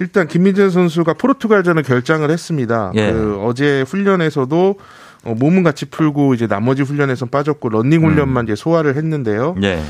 [0.00, 2.92] 일단 김민재 선수가 포르투갈전을 결장을 했습니다.
[2.94, 3.12] 예.
[3.12, 4.78] 그 어제 훈련에서도
[5.24, 9.56] 어, 몸은 같이 풀고 이제 나머지 훈련에선 빠졌고 런닝 훈련만 이제 소화를 했는데요.
[9.62, 9.80] 예.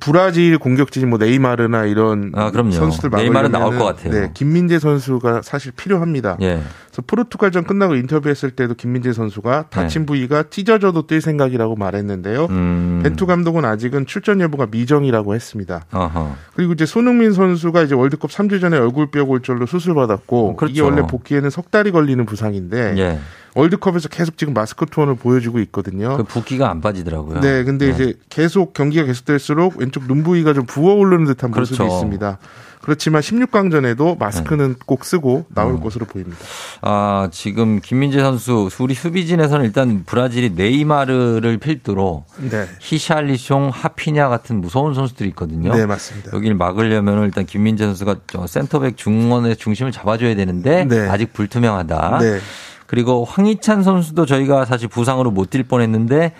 [0.00, 2.50] 브라질 공격진 뭐 네이마르나 이런 아.
[2.52, 4.12] 선수들 네이마르는 나올 막으려면은 것 같아요.
[4.12, 6.36] 네, 김민재 선수가 사실 필요합니다.
[6.42, 6.60] 예.
[6.98, 12.46] 그래서 포르투갈전 끝나고 인터뷰했을 때도 김민재 선수가 다친 부위가 찢어져도 뛸 생각이라고 말했는데요.
[12.48, 12.54] 네.
[12.54, 13.00] 음.
[13.04, 15.84] 벤투 감독은 아직은 출전 여부가 미정이라고 했습니다.
[15.92, 16.34] 어허.
[16.54, 20.72] 그리고 이제 손흥민 선수가 이제 월드컵 3주 전에 얼굴뼈 골절로 수술받았고 그렇죠.
[20.72, 23.18] 이게 원래 복귀에는 석 달이 걸리는 부상인데 예.
[23.54, 26.16] 월드컵에서 계속 지금 마스크 투혼을 보여주고 있거든요.
[26.16, 27.40] 그 붓기가 안 빠지더라고요.
[27.40, 27.92] 네, 근데 네.
[27.92, 31.94] 이제 계속 경기가 계속될수록 왼쪽 눈 부위가 좀 부어 오르는 듯한 모습이 그렇죠.
[31.94, 32.38] 있습니다.
[32.80, 34.78] 그렇지만 16강전에도 마스크는 네.
[34.86, 35.80] 꼭 쓰고 나올 음.
[35.80, 36.38] 것으로 보입니다.
[36.80, 42.66] 아, 지금 김민재 선수, 우리 수비진에서는 일단 브라질이 네이마르를 필두로 네.
[42.80, 45.74] 히샬리숑, 하피냐 같은 무서운 선수들이 있거든요.
[45.74, 46.30] 네, 맞습니다.
[46.32, 51.08] 여기를 막으려면 일단 김민재 선수가 저 센터백 중원의 중심을 잡아줘야 되는데 네.
[51.08, 52.18] 아직 불투명하다.
[52.20, 52.38] 네.
[52.86, 56.32] 그리고 황희찬 선수도 저희가 사실 부상으로 못 뛸 뻔했는데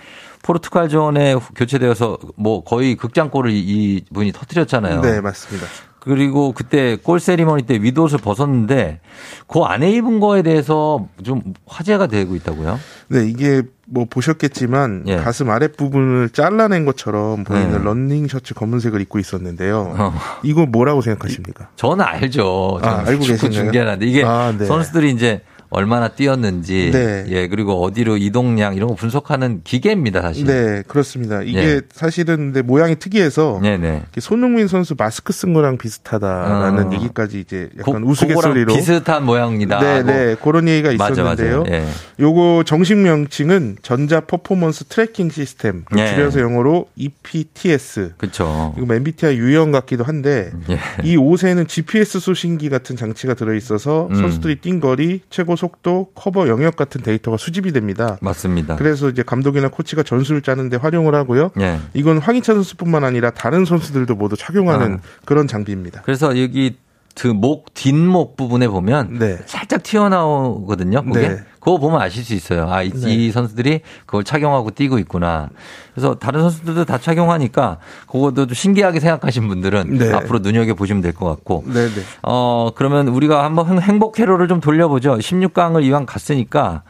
[0.43, 5.01] 포르투갈전에 교체되어서 뭐 거의 극장골을 이- 이 분이 터뜨렸잖아요.
[5.03, 5.67] 네, 맞습니다.
[6.01, 9.01] 그리고 그때 골 세리머니 때 위도옷을 벗었는데
[9.47, 12.79] 그 안에 입은 거에 대해서 좀 화제가 되고 있다고요?
[13.09, 15.17] 네, 이게 뭐 보셨겠지만 예.
[15.17, 17.79] 가슴 아랫 부분을 잘라낸 것처럼 보이는 네.
[17.79, 19.95] 런닝 셔츠 검은색을 입고 있었는데요.
[19.99, 20.15] 어.
[20.43, 21.71] 이거 뭐라고 생각하십니까?
[21.77, 22.79] 저는 알죠.
[22.83, 23.65] 아, 저는 알고 축구 계신가요?
[23.65, 24.67] 중계하는데 이게 아, 네.
[24.67, 27.25] 선수들이 이제 얼마나 뛰었는지, 네.
[27.29, 30.47] 예 그리고 어디로 이동량 이런 거 분석하는 기계입니다 사실.
[30.47, 31.43] 네, 그렇습니다.
[31.43, 31.81] 이게 예.
[31.93, 33.97] 사실은 근데 모양이 특이해서 네네.
[34.03, 36.93] 이렇게 손흥민 선수 마스크 쓴 거랑 비슷하다라는 어.
[36.95, 39.81] 얘기까지 이제 고- 약간 우스갯소리로 비슷한 모양이다.
[39.81, 40.07] 네, 하고.
[40.07, 41.65] 네, 그런 얘기가 맞아, 있었는데요.
[41.65, 41.83] 맞아요.
[41.83, 41.87] 예.
[42.21, 46.15] 요거 정식 명칭은 전자 퍼포먼스 tracking 시스템, 그 예.
[46.15, 48.15] 줄여서 영어로 EPTS.
[48.17, 48.75] 그렇죠.
[48.79, 50.79] 이거 MBTI 유형 같기도 한데 예.
[51.05, 54.15] 이 옷에는 GPS 수신기 같은 장치가 들어 있어서 음.
[54.17, 58.17] 선수들이 뛴 거리, 최고 속도, 커버 영역 같은 데이터가 수집이 됩니다.
[58.23, 58.77] 맞습니다.
[58.77, 61.51] 그래서 이제 감독이나 코치가 전술을 짜는데 활용을 하고요.
[61.61, 61.79] 예.
[61.93, 64.99] 이건 황희찬 선수뿐만 아니라 다른 선수들도 모두 착용하는 아.
[65.27, 66.03] 그런 장비입니다.
[66.03, 66.79] 그래서 여기
[67.21, 69.39] 그 목 뒷목 부분에 보면 네.
[69.47, 71.03] 살짝 튀어나오거든요.
[71.03, 71.45] 그게 네.
[71.69, 72.67] 그거 보면 아실 수 있어요.
[72.71, 73.13] 아, 이, 네.
[73.15, 75.51] 이 선수들이 그걸 착용하고 뛰고 있구나.
[75.95, 77.77] 그래서 다른 선수들도 다 착용하니까
[78.11, 80.13] 그것도 좀 신기하게 생각하신 분들은 네.
[80.15, 81.65] 앞으로 눈여겨 보시면 될 것 같고.
[81.67, 82.03] 네, 네.
[82.23, 85.17] 어, 그러면 우리가 한번 행- 행복 회로를 좀 돌려보죠.
[85.19, 86.85] 16강을 이왕 갔으니까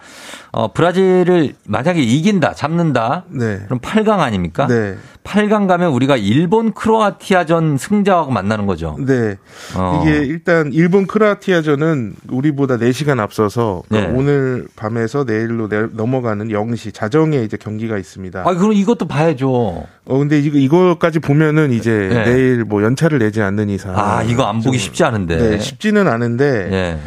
[0.52, 3.24] 어, 브라질을 만약에 이긴다, 잡는다.
[3.30, 3.58] 네.
[3.64, 4.66] 그럼 8강 아닙니까?
[4.68, 4.96] 네.
[5.24, 8.96] 8강 가면 우리가 일본 크로아티아전 승자하고 만나는 거죠.
[8.98, 9.36] 네.
[9.76, 10.02] 어.
[10.02, 14.18] 이게 일단 일본 크로아티아전은 우리보다 4시간 앞서서 그러니까 네.
[14.18, 18.40] 오늘 밤에서 내일로 내- 넘어가는 0시 자정에 이제 경기가 있습니다.
[18.46, 19.84] 아, 그럼 이것도 봐야죠.
[20.04, 22.24] 어 근데 이거 이거까지 보면은 이제 네.
[22.24, 25.36] 내일 뭐 연차를 내지 않는 이상 아, 이거 안 보기 좀- 쉽지 않은데.
[25.36, 26.98] 네, 쉽지는 않은데 예.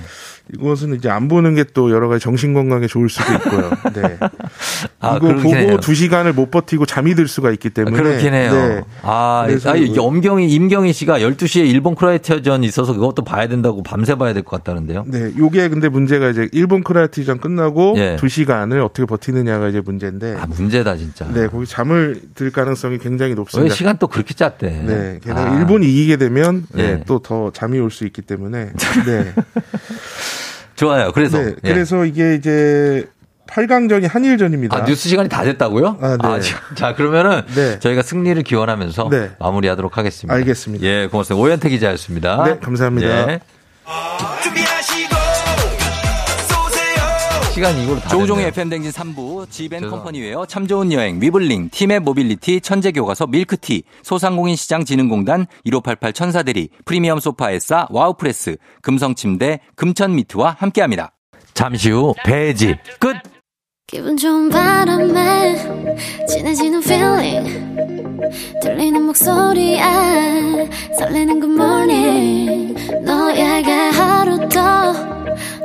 [0.53, 3.69] 이것은 이제 안 보는 게 또 여러 가지 정신 건강에 좋을 수도 있고요.
[3.95, 4.17] 네.
[4.99, 5.77] 아, 이거 보고 해요.
[5.79, 8.51] 두 시간을 못 버티고 잠이 들 수가 있기 때문에 그렇긴 해요.
[8.51, 8.81] 네.
[9.03, 14.33] 아, 아, 이거- 엄경이, 임경희 씨가 12시에 일본 크로아티아전 있어서 그것도 봐야 된다고 밤새 봐야
[14.33, 15.05] 될 것 같다는데요.
[15.07, 18.17] 네, 요게 근데 문제가 이제 일본 크로아티아전 끝나고 예.
[18.19, 21.25] 두 시간을 어떻게 버티느냐가 이제 문제인데 아, 문제다, 진짜.
[21.31, 23.73] 네, 거기 잠을 들 가능성이 굉장히 왜 높습니다.
[23.75, 24.67] 시간 또 그렇게 짰대?
[24.85, 25.59] 네, 게다가 아.
[25.59, 27.03] 일본이 이기게 되면 네, 예.
[27.05, 28.71] 또더 잠이 올 수 있기 때문에
[29.05, 29.33] 네.
[30.81, 31.11] 좋아요.
[31.11, 31.37] 그래서.
[31.37, 31.73] 네, 예.
[31.73, 33.05] 그래서 이게 이제
[33.47, 34.75] 8강전이 한일전입니다.
[34.77, 35.97] 아, 뉴스 시간이 다 됐다고요?
[36.01, 36.39] 아, 네.
[36.41, 37.79] 지금- 자, 그러면은 네.
[37.79, 39.29] 저희가 승리를 기원하면서 네.
[39.39, 40.33] 마무리하도록 하겠습니다.
[40.33, 40.85] 알겠습니다.
[40.85, 41.43] 예, 고맙습니다.
[41.43, 42.43] 오현태 기자였습니다.
[42.45, 43.31] 네, 감사합니다.
[43.31, 43.39] 예.
[47.61, 48.47] 시간 이걸로 다 조우종의 됐네요.
[48.47, 49.87] FM댕진 3부 지벤.
[49.87, 56.69] 컴퍼니웨어 참 좋은 여행 위블링 팀의 모빌리티 천재 교과서 밀크티 소상공인 시장 진흥공단 1588 천사대리
[56.85, 61.13] 프리미엄 소파 에싸 와우프레스 금성 침대 금천 미트와 함께합니다.
[61.53, 63.15] 잠시 후 배지 끝.
[63.85, 65.55] 기분 좋은 바람에
[66.27, 67.77] 진해지는 feeling
[68.63, 69.77] 들리는 목소리에
[70.97, 75.20] 설레는 good morning 너에게 하루 더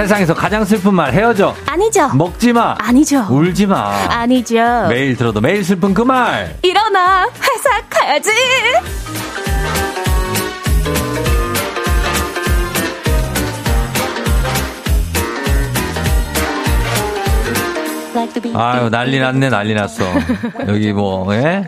[0.00, 1.54] 세상에서 가장 슬픈 말 헤어져.
[1.66, 2.08] 아니죠.
[2.14, 2.74] 먹지 마.
[2.78, 3.26] 아니죠.
[3.28, 3.90] 울지 마.
[4.08, 4.86] 아니죠.
[4.88, 6.56] 매일 들어도 매일 슬픈 그 말.
[6.62, 8.30] 일어나 회사 가야지.
[18.54, 20.04] 아유 난리 났네 난리 났어.
[20.66, 21.66] 여기 뭐 예?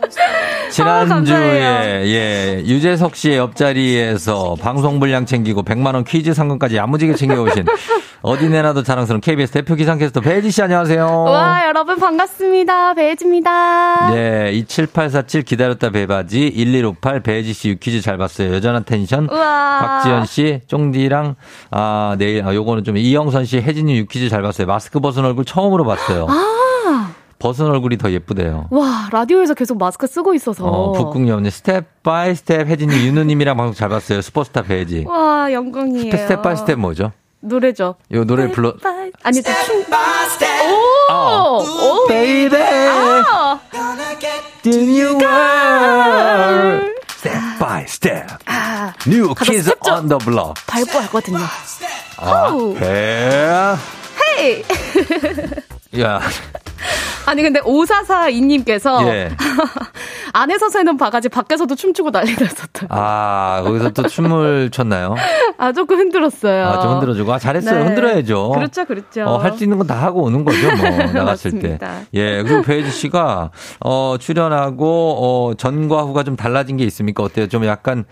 [0.72, 7.66] 지난주에 예 유재석 씨의 옆자리에서 방송 분량 챙기고 100만 원 퀴즈 상금까지 야무지게 챙겨오신
[8.22, 11.04] 어디 내놔도 자랑스러운 KBS 대표 기상캐스터 배혜지 씨 안녕하세요.
[11.24, 12.94] 와, 여러분 반갑습니다.
[12.94, 14.16] 배혜지입니다.
[14.16, 18.54] 예, 27847 기다렸다 배바지 1158 배혜지 씨 퀴즈 잘 봤어요.
[18.54, 19.28] 여전한 텐션.
[19.28, 19.78] 우와.
[19.80, 21.34] 박지연 씨, 쫑디랑
[21.72, 24.68] 아 내일 아 요거는 좀 이영선 씨, 혜진님 유퀴즈 잘 봤어요.
[24.68, 26.26] 마스크 벗은 얼굴 처음으로 봤어요.
[26.30, 26.44] 아,
[27.42, 28.68] 벗은 얼굴이 더 예쁘대요.
[28.70, 30.64] 와, 라디오에서 계속 마스크 쓰고 있어서.
[30.64, 34.20] 어, 북극여님 Step by Step 혜진님 윤우님이랑 방송 잘 봤어요.
[34.20, 35.06] 슈퍼스타 배혜지.
[35.08, 36.16] 와, 영광이에요.
[36.16, 37.10] 스텝 바이 스텝 뭐죠?
[37.40, 37.96] 노래죠.
[38.12, 38.74] 요 노래 불러.
[39.24, 39.80] 아니, 저 춤.
[39.80, 41.12] 오!
[41.12, 41.58] 아.
[41.58, 42.06] 오!
[42.06, 43.58] Baby, 아!
[44.62, 46.92] the new world.
[47.08, 48.26] Step by step.
[48.46, 50.54] 아, New 가서 kids 스텝 좀 on the block.
[50.68, 51.38] 밟고 하거든요.
[52.18, 52.74] 아.
[52.78, 53.76] 배.
[54.38, 54.62] 헤이!
[56.00, 56.20] 야,
[57.26, 59.30] 아니, 근데 5442님께서 예.
[60.32, 62.86] 안에서 새는 바가지 밖에서도 춤추고 난리 났었다.
[62.88, 65.14] 아, 거기서 또 춤을 췄나요?
[65.58, 66.66] 아, 조금 흔들었어요.
[66.66, 67.32] 아, 좀 흔들어주고.
[67.32, 67.78] 아, 잘했어요.
[67.80, 67.84] 네.
[67.86, 68.50] 흔들어야죠.
[68.52, 69.22] 그렇죠, 그렇죠.
[69.24, 71.78] 어, 할 수 있는 건 다 하고 오는 거죠, 뭐, 나갔을 때.
[72.14, 73.50] 예, 그리고 배지 씨가,
[73.80, 75.16] 어, 출연하고,
[75.50, 77.22] 어, 전과 후가 좀 달라진 게 있습니까?
[77.22, 77.48] 어때요?
[77.48, 78.04] 좀 약간,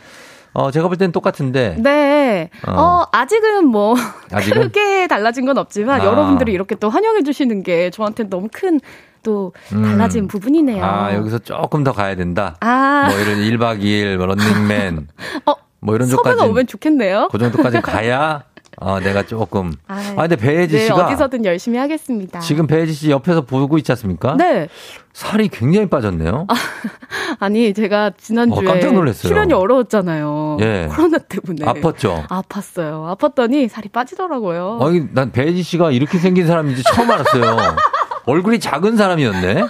[0.52, 1.76] 어, 제가 볼 때는 똑같은데.
[1.78, 2.50] 네.
[2.66, 2.72] 어.
[2.72, 3.94] 어, 아직은 뭐,
[4.32, 4.62] 아직은?
[4.62, 6.04] 크게 달라진 건 없지만, 아.
[6.04, 8.80] 여러분들이 이렇게 또 환영해 주시는 게 저한테 너무 큰,
[9.22, 9.82] 또, 음.
[9.82, 10.84] 달라진 부분이네요.
[10.84, 12.56] 아, 여기서 조금 더 가야 된다.
[12.60, 13.08] 아.
[13.10, 15.08] 뭐 이런 1박 2일, 뭐 런닝맨.
[15.46, 16.50] 어, 뭐 이런 섭외가 쪽까지.
[16.50, 17.28] 오면 좋겠네요.
[17.30, 18.42] 그 정도까지 가야,
[18.80, 19.72] 어, 내가 조금.
[19.86, 21.06] 아이, 아, 근데 배혜지 네, 씨가.
[21.06, 22.40] 어디서든 열심히 하겠습니다.
[22.40, 24.36] 지금 배혜지 씨 옆에서 보고 있지 않습니까?
[24.36, 24.68] 네.
[25.12, 26.46] 살이 굉장히 빠졌네요.
[27.38, 29.28] 아 니, 제가 지난주에 어, 깜짝 놀랐어요.
[29.30, 30.56] 출연이 어려웠잖아요.
[30.60, 30.88] 예.
[30.90, 31.66] 코로나 때문에.
[31.66, 32.26] 아팠죠?
[32.28, 33.16] 아팠어요.
[33.16, 34.78] 아팠더니 살이 빠지더라고요.
[34.82, 37.56] 아니, 난 배혜지 씨가 이렇게 생긴 사람인지 처음 알았어요.
[38.26, 39.64] 얼굴이 작은 사람이었네?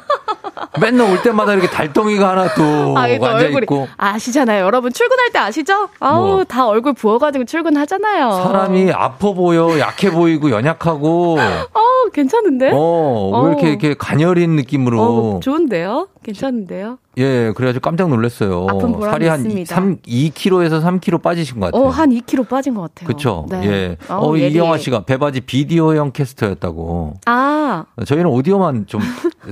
[0.81, 3.89] 맨날 올 때마다 이렇게 달덩이가 하나 또 아, 앉아 있고.
[3.97, 4.65] 아시잖아요.
[4.65, 5.89] 여러분 출근할 때 아시죠?
[6.01, 6.45] 아우, 뭐.
[6.45, 8.31] 다 얼굴 부어가지고 출근하잖아요.
[8.45, 11.39] 사람이 아파 보여, 약해 보이고, 연약하고.
[11.75, 12.71] 어, 괜찮은데?
[12.73, 13.69] 어, 왜 이렇게, 어.
[13.71, 15.01] 이렇게 가녀린 느낌으로.
[15.03, 16.09] 어, 좋은데요?
[16.33, 16.99] 괜찮은데요?
[17.19, 18.67] 예, 그래가지고 깜짝 놀랐어요.
[18.71, 19.75] 아픈 보람이 살이 한 있습니다.
[19.75, 21.83] 3, 2kg에서 3kg 빠지신 것 같아요.
[21.83, 23.07] 어, 한 2kg 빠진 것 같아요.
[23.09, 23.47] 그쵸?
[23.51, 23.61] 네.
[23.65, 23.97] 예.
[24.09, 24.49] 어, 예리해.
[24.51, 27.15] 이경아 씨가 배바지 비디오형 캐스터였다고.
[27.27, 29.01] 아, 저희는 오디오만 좀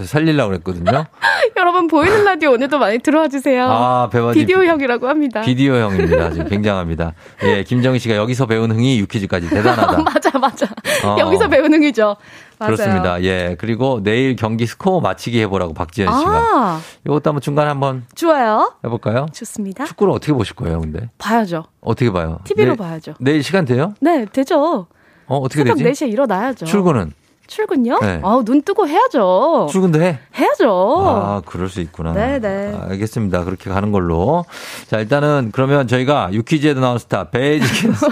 [0.04, 1.06] 살리려고 그랬거든요.
[1.56, 3.66] 여러분 보이는 라디오 오늘도 많이 들어와 주세요.
[3.68, 4.38] 아, 배바지.
[4.38, 5.40] 비디오형이라고 합니다.
[5.40, 6.30] 비디오형입니다.
[6.30, 7.14] 지금 굉장합니다.
[7.44, 9.98] 예, 김정희 씨가 여기서 배운 흥이 유퀴즈까지 대단하다.
[10.04, 10.66] 맞아, 맞아.
[11.04, 11.16] 어.
[11.18, 12.16] 여기서 배우는 이죠.
[12.58, 12.74] 맞아요.
[12.76, 13.22] 그렇습니다.
[13.22, 13.56] 예.
[13.58, 16.30] 그리고 내일 경기 스코어 맞히기 해보라고 박지현 씨가.
[16.30, 18.72] 아, 이것도 한번 중간에 한번 좋아요.
[18.84, 19.26] 해볼까요?
[19.32, 19.84] 좋습니다.
[19.84, 21.08] 축구를 어떻게 보실 거예요, 근데?
[21.18, 21.64] 봐야죠.
[21.80, 22.40] 어떻게 봐요?
[22.44, 23.14] TV로 내일- 봐야죠.
[23.20, 23.94] 내일 시간 돼요?
[24.00, 24.86] 네, 되죠.
[25.26, 26.04] 어, 어떻게 새벽 되지?
[26.06, 26.66] 4시에 일어나야죠.
[26.66, 27.12] 출근은?
[27.48, 27.98] 출근요?
[28.00, 28.20] 네.
[28.22, 29.66] 아우, 눈 뜨고 해야죠.
[29.70, 30.18] 출근도 해?
[30.36, 31.02] 해야죠.
[31.06, 32.10] 아, 그럴 수 있구나.
[32.10, 32.12] 어.
[32.12, 32.74] 네네.
[32.76, 33.42] 아, 알겠습니다.
[33.44, 34.44] 그렇게 가는 걸로.
[34.86, 38.10] 자, 일단은 그러면 저희가 유퀴즈에도 나온 스타, 베이지 캐스터.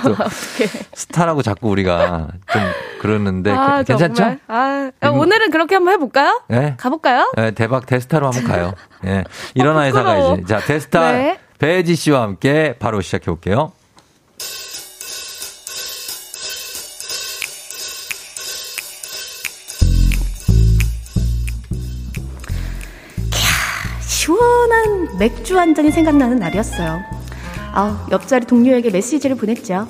[0.97, 2.63] 스타라고 자꾸 우리가 좀
[3.01, 4.37] 그러는데 아, 게- 괜찮죠?
[4.49, 6.41] 아, 야, 이거- 오늘은 그렇게 한번 해볼까요?
[6.53, 6.75] 예.
[6.79, 7.31] 가볼까요?
[7.39, 8.73] 예, 대박 대스타로 한번 가요.
[9.07, 9.23] 예.
[9.55, 10.29] 일어나 회사 부끄러워.
[10.31, 10.47] 가야지.
[10.47, 11.39] 자, 대스타 네.
[11.59, 13.73] 배지 씨와 함께 바로 시작해 볼게요.
[25.19, 27.01] 맥주 한 잔이 생각나는 날이었어요.
[27.73, 29.87] 아우, 옆자리 동료에게 메시지를 보냈죠.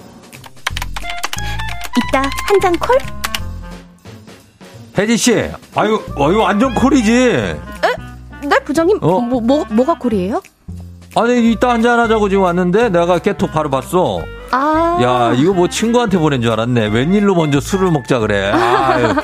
[2.08, 2.96] 이따 한 잔 콜?
[4.98, 7.12] 혜지 씨, 아유, 어, 이거 완전 콜이지.
[8.48, 8.98] 네, 부장님.
[9.02, 9.20] 어?
[9.20, 10.40] 뭐, 뭐, 뭐가 콜이에요?
[11.16, 14.20] 아니, 이따 한 잔 하자고 지금 왔는데 내가 깨톡 바로 봤어.
[14.52, 14.98] 아.
[15.02, 16.86] 야, 이거 뭐 친구한테 보낸 줄 알았네.
[16.86, 18.50] 웬일로 먼저 술을 먹자 그래.
[18.52, 19.14] 아유,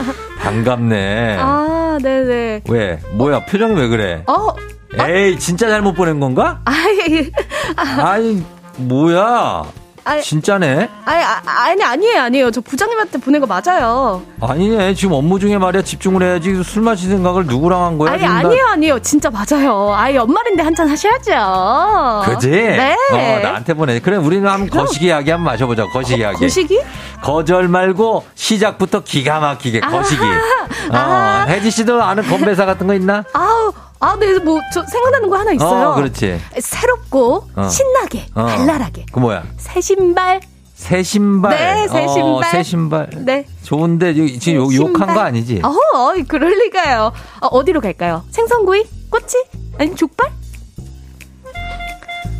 [0.41, 1.37] 반갑네.
[1.39, 2.63] 아, 네네.
[2.69, 2.99] 왜?
[3.13, 4.25] 뭐야, 표정이 왜 그래?
[4.27, 4.55] 어,
[4.99, 6.61] 에이, 진짜 잘못 보낸 건가?
[6.65, 7.31] 아이,
[7.77, 8.43] 아이,
[8.77, 9.65] 뭐야.
[10.05, 10.89] 아니, 진짜네?
[11.05, 12.51] 아니, 아, 아니, 아니에요, 아니에요.
[12.51, 14.23] 저 부장님한테 보낸 거 맞아요.
[14.41, 14.95] 아니네.
[14.95, 15.83] 지금 업무 중에 말이야.
[15.83, 16.63] 집중을 해야지.
[16.65, 18.13] 술 마실 생각을 누구랑 한 거야?
[18.13, 18.99] 아니, 아니에요, 아니에요.
[19.01, 19.93] 진짜 맞아요.
[19.95, 22.33] 아이, 연말인데 한잔 하셔야죠.
[22.33, 22.51] 그지?
[22.51, 22.97] 네.
[23.13, 24.01] 어, 나한테 보내.
[24.01, 25.87] 그래, 우리는 한번 거시기 이야기 한번 마셔보자.
[25.87, 26.39] 거시기 이야기.
[26.41, 26.81] 거시기?
[27.23, 30.23] 거절 말고 시작부터 기가 막히게 거시기.
[30.91, 31.45] 아하.
[31.45, 33.23] 어, 혜지 씨도 아는 건배사 같은 거 있나?
[33.33, 33.73] 아우,
[34.03, 35.91] 아, 네, 뭐, 저 생각나는 거 하나 있어요.
[35.91, 36.41] 어, 그렇지.
[36.59, 37.69] 새롭고, 어.
[37.69, 38.45] 신나게, 어.
[38.47, 39.07] 발랄하게.
[39.13, 39.45] 그 뭐야?
[39.59, 40.41] 새 신발.
[40.75, 41.57] 새 신발.
[41.57, 42.51] 네, 새 어, 신발.
[42.51, 43.11] 새 신발.
[43.15, 43.47] 네.
[43.63, 45.15] 좋은데 요- 지금 욕- 욕한 신발.
[45.15, 45.63] 거 아니지?
[45.65, 47.13] 어, 어, 그럴 리가요.
[47.43, 48.25] 어, 어디로 갈까요?
[48.33, 48.85] 생선구이?
[49.09, 49.37] 꼬치?
[49.79, 50.31] 아니, 족발?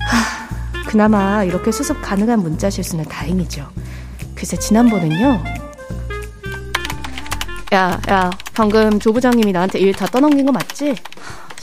[0.01, 3.69] 하, 그나마 이렇게 수습 가능한 문자 실수는 다행이죠.
[4.35, 5.45] 글쎄, 지난번은요.
[7.75, 10.97] 야, 야, 방금 조 부장님이 나한테 일 다 떠넘긴 거 맞지?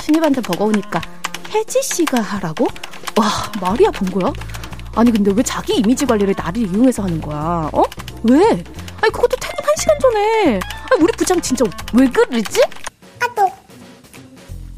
[0.01, 1.01] 신입한테 버거우니까
[1.53, 2.67] 혜지 씨가 하라고?
[3.15, 3.25] 와,
[3.61, 4.31] 말이야 본 거야?
[4.95, 7.69] 아니 근데 왜 자기 이미지 관리를 나를 이용해서 하는 거야?
[7.73, 7.83] 어?
[8.23, 8.43] 왜?
[9.01, 10.59] 아니 그것도 퇴근 한 시간 전에.
[10.91, 12.61] 아니 우리 부장 진짜 왜 그러지?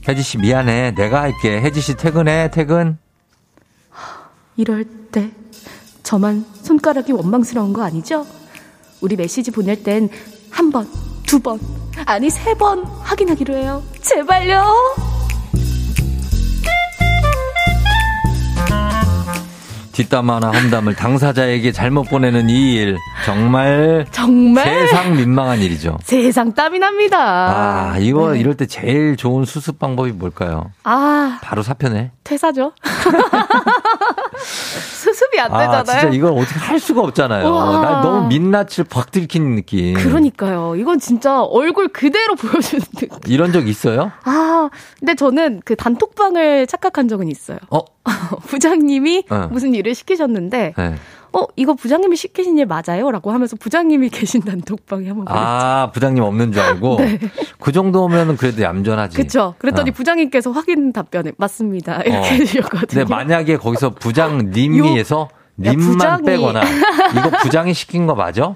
[0.07, 0.95] 혜지 씨 미안해.
[0.95, 1.61] 내가 할게.
[1.61, 2.49] 혜지 씨 퇴근해.
[2.51, 2.97] 퇴근.
[4.57, 5.30] 이럴 때
[6.03, 8.26] 저만 손가락이 원망스러운 거 아니죠?
[9.01, 10.09] 우리 메시지 보낼 땐
[10.49, 10.89] 한 번,
[11.26, 11.59] 두 번,
[12.05, 13.84] 아니 세 번 확인하기로 해요.
[14.01, 15.11] 제발요.
[19.92, 25.98] 뒷담 화나 험담을 당사자에게 잘못 보내는 이 일 정말 정말 세상 민망한 일이죠.
[26.04, 27.18] 세상 땀이 납니다.
[27.94, 28.39] 아 이거 네.
[28.39, 30.72] 이럴 때 제일 좋은 수습 방법이 뭘까요?
[30.84, 32.12] 아, 바로 사표내.
[32.24, 32.72] 퇴사죠.
[34.42, 35.80] 수습이 안 되잖아요.
[35.80, 37.48] 아 진짜 이건 어떻게 할 수가 없잖아요.
[37.48, 37.82] 우와.
[37.82, 39.94] 나 너무 민낯을 확 들킨 느낌.
[39.96, 40.76] 그러니까요.
[40.78, 43.10] 이건 진짜 얼굴 그대로 보여주는 느낌.
[43.28, 44.12] 이런 적 있어요?
[44.24, 44.70] 아,
[45.00, 47.58] 근데 저는 그 단톡방을 착각한 적은 있어요.
[47.70, 47.80] 어?
[48.47, 49.47] 부장님이 어.
[49.52, 50.95] 무슨 일을 시키셨는데, 네.
[51.34, 53.10] 어, 이거 부장님이 시키신 일 맞아요?
[53.10, 55.26] 라고 하면서 부장님이 계신 단톡방에 한번.
[55.30, 57.20] 아 부장님 없는 줄 알고 네.
[57.60, 59.16] 그 정도면은 그래도 얌전하지.
[59.16, 59.56] 그쵸.
[59.58, 59.93] 그랬더니 어.
[59.93, 62.02] 부장님께서 확인 답변에 맞습니다.
[62.02, 62.22] 이렇게 어.
[62.24, 62.88] 해주셨거든요.
[62.88, 65.30] 근데 만약에 거기서 부장님이에서
[65.66, 66.24] 야, 님만 부장이.
[66.24, 66.62] 빼거나
[67.18, 68.54] 이거 부장이 시킨 거 맞아?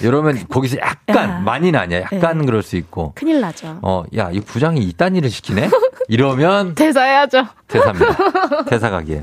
[0.00, 1.38] 이러면 거기서 약간 야.
[1.44, 2.00] 많이는 아니야.
[2.00, 2.44] 약간 네.
[2.46, 3.12] 그럴 수 있고.
[3.14, 3.78] 큰일 나죠.
[3.82, 5.70] 어, 야, 이 부장이 이딴 일을 시키네?
[6.08, 7.46] 이러면 퇴사해야죠.
[7.68, 8.64] 퇴사입니다.
[8.64, 9.22] 퇴사각이에요.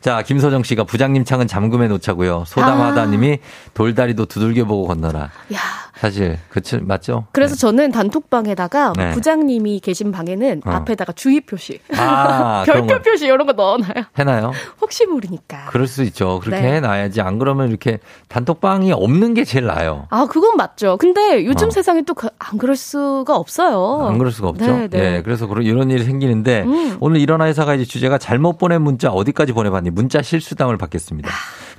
[0.00, 2.44] 자, 김소정 씨가 부장님 창은 잠금해 놓자고요.
[2.46, 3.38] 소담하다님이
[3.74, 5.30] 돌다리도 두들겨 보고 건너라.
[5.52, 5.58] 야.
[6.00, 7.26] 사실 그치 맞죠?
[7.32, 9.10] 그래서 저는 단톡방에다가 네.
[9.10, 10.70] 부장님이 계신 방에는 어.
[10.70, 14.04] 앞에다가 주의 표시, 아, 별표 거 표시 이런 거 넣어놔요.
[14.18, 14.52] 해나요?
[14.80, 15.66] 혹시 모르니까.
[15.68, 16.40] 그럴 수 있죠.
[16.42, 16.72] 그렇게 네.
[16.76, 17.20] 해놔야지.
[17.20, 17.98] 안 그러면 이렇게
[18.28, 20.06] 단톡방이 없는 게 제일 나아요.
[20.08, 20.96] 아, 그건 맞죠.
[20.96, 21.70] 근데 요즘 어.
[21.70, 24.06] 세상에 또 안 그럴 수가 없어요.
[24.08, 24.64] 안 그럴 수가 없죠.
[24.66, 24.98] 네, 네.
[25.16, 26.96] 예, 그래서 그런 이런 일이 생기는데 음.
[27.00, 29.90] 오늘 일어나 회사가 이제 주제가 잘못 보낸 문자 어디까지 보내봤니?
[29.90, 31.28] 문자 실수담을 받겠습니다.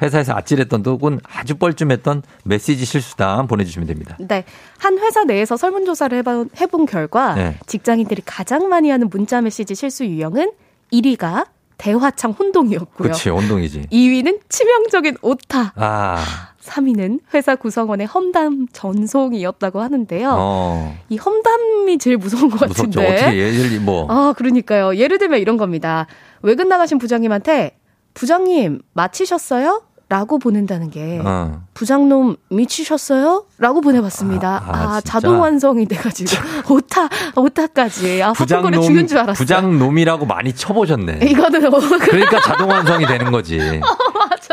[0.02, 4.18] 회사에서 아찔했던 또는 아주 뻘쭘했던 메시지 실수담 보내주시면 됩니다.
[4.20, 4.44] 네.
[4.80, 7.56] 한 회사 내에서 설문조사를 해본, 해본 결과 네.
[7.68, 10.52] 직장인들이 가장 많이 하는 문자 메시지 실수 유형은
[10.92, 11.46] 1위가
[11.78, 13.08] 대화창 혼동이었고요.
[13.08, 13.88] 그렇지, 온동이지.
[13.92, 15.74] 2위는 치명적인 오타.
[15.76, 16.24] 아,
[16.62, 20.36] 3위는 회사 구성원의 험담 전송이었다고 하는데요.
[20.38, 23.00] 어, 이 험담이 제일 무서운 것 무섭죠.
[23.02, 23.24] 같은데.
[23.24, 24.96] 어떻게 예를 뭐 아, 그러니까요.
[24.96, 26.06] 예를 들면 이런 겁니다.
[26.44, 27.78] 외근 나가신 부장님한테
[28.14, 29.82] 부장님 마치셨어요?
[30.12, 31.62] 라고 보낸다는 게 어.
[31.74, 33.46] 부장놈 미치셨어요?
[33.58, 34.62] 라고 보내봤습니다.
[34.68, 35.02] 아, 아, 아?
[35.02, 36.32] 자동 완성이 돼가지고
[36.76, 39.36] 오타 오타까지 아 화풀거리 죽는 줄 알았어요.
[39.36, 41.20] 부장놈이라고 많이 쳐보셨네.
[41.24, 43.58] 이거는 어, 그러니까 자동 완성이 되는 거지.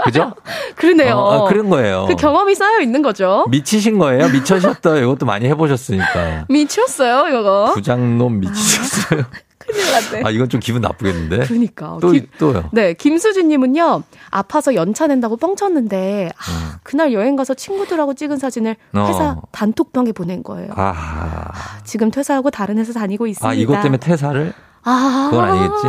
[0.04, 0.32] 그죠?
[0.76, 1.16] 그러네요.
[1.16, 2.06] 어, 어, 그런 거예요.
[2.06, 3.44] 그 경험이 쌓여 있는 거죠.
[3.50, 4.28] 미치신 거예요?
[4.28, 4.98] 미쳐셨다.
[4.98, 6.44] 이것도 많이 해보셨으니까.
[6.48, 7.72] 미쳤어요, 이거.
[7.74, 9.24] 부장놈 미치셨어요.
[9.70, 10.22] 큰일 났네.
[10.26, 11.46] 아, 이건 좀 기분 나쁘겠는데?
[11.46, 11.98] 그러니까.
[12.00, 12.68] 또, 김- 또요.
[12.72, 19.06] 네, 김수진님은요, 아파서 연차 낸다고 뻥쳤는데, 아, 그날 여행 가서 친구들하고 찍은 사진을 어.
[19.08, 20.70] 회사 단톡방에 보낸 거예요.
[20.76, 21.50] 아,
[21.84, 23.48] 지금 퇴사하고 다른 회사 다니고 있습니다.
[23.48, 24.52] 아, 이것 때문에 퇴사를?
[24.84, 25.28] 아.
[25.30, 25.86] 그건 아니겠지?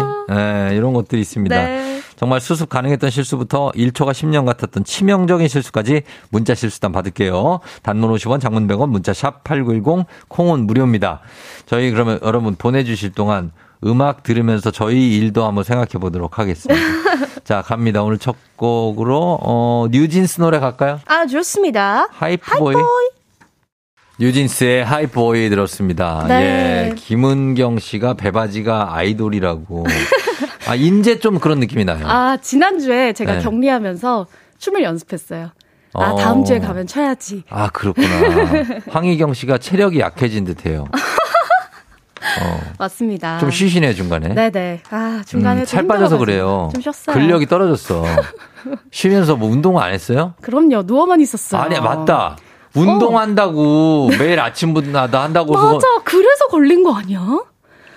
[0.71, 1.55] 예, 이런 것들이 있습니다.
[1.55, 2.01] 네.
[2.17, 7.61] 정말 수습 가능했던 실수부터 1초가 10년 같았던 치명적인 실수까지 문자 실수단 받을게요.
[7.81, 11.21] 단문 50원, 장문 100원, 문자 샵 8910, 콩은 무료입니다.
[11.65, 13.51] 저희 그러면 여러분 보내주실 동안
[13.85, 16.81] 음악 들으면서 저희 일도 한번 생각해 보도록 하겠습니다.
[17.43, 18.03] 자, 갑니다.
[18.03, 20.99] 오늘 첫 곡으로, 어, 뉴진스 노래 갈까요?
[21.05, 22.07] 아, 좋습니다.
[22.11, 22.75] 하이프보이.
[24.19, 26.25] 뉴진스의 하이보이 들었습니다.
[26.27, 26.89] 네.
[26.91, 26.95] 예.
[26.95, 29.85] 김은경 씨가 배바지가 아이돌이라고.
[30.67, 32.05] 아, 인제 좀 그런 느낌이 나요.
[32.05, 33.39] 아, 지난주에 제가 네.
[33.39, 34.27] 격리하면서
[34.57, 35.51] 춤을 연습했어요.
[35.93, 36.15] 아, 어.
[36.17, 37.43] 다음 주에 가면 춰야지.
[37.49, 38.07] 아, 그렇구나.
[38.91, 40.85] 황희경 씨가 체력이 약해진 듯 해요.
[42.41, 43.39] 어, 맞습니다.
[43.39, 44.33] 좀 쉬시네, 중간에.
[44.33, 44.81] 네네.
[44.91, 46.69] 아, 중간에 음, 좀살 빠져서 그래요.
[46.73, 47.13] 좀 쉬었어요.
[47.13, 48.03] 근력이 떨어졌어.
[48.91, 50.33] 쉬면서 뭐 운동 안 했어요?
[50.41, 50.83] 그럼요.
[50.85, 51.61] 누워만 있었어요.
[51.61, 52.37] 아니, 맞다.
[52.75, 55.87] 운동한다고 매일 아침마다 한다고 해서 맞아.
[56.03, 57.19] 그래서 걸린 거 아니야?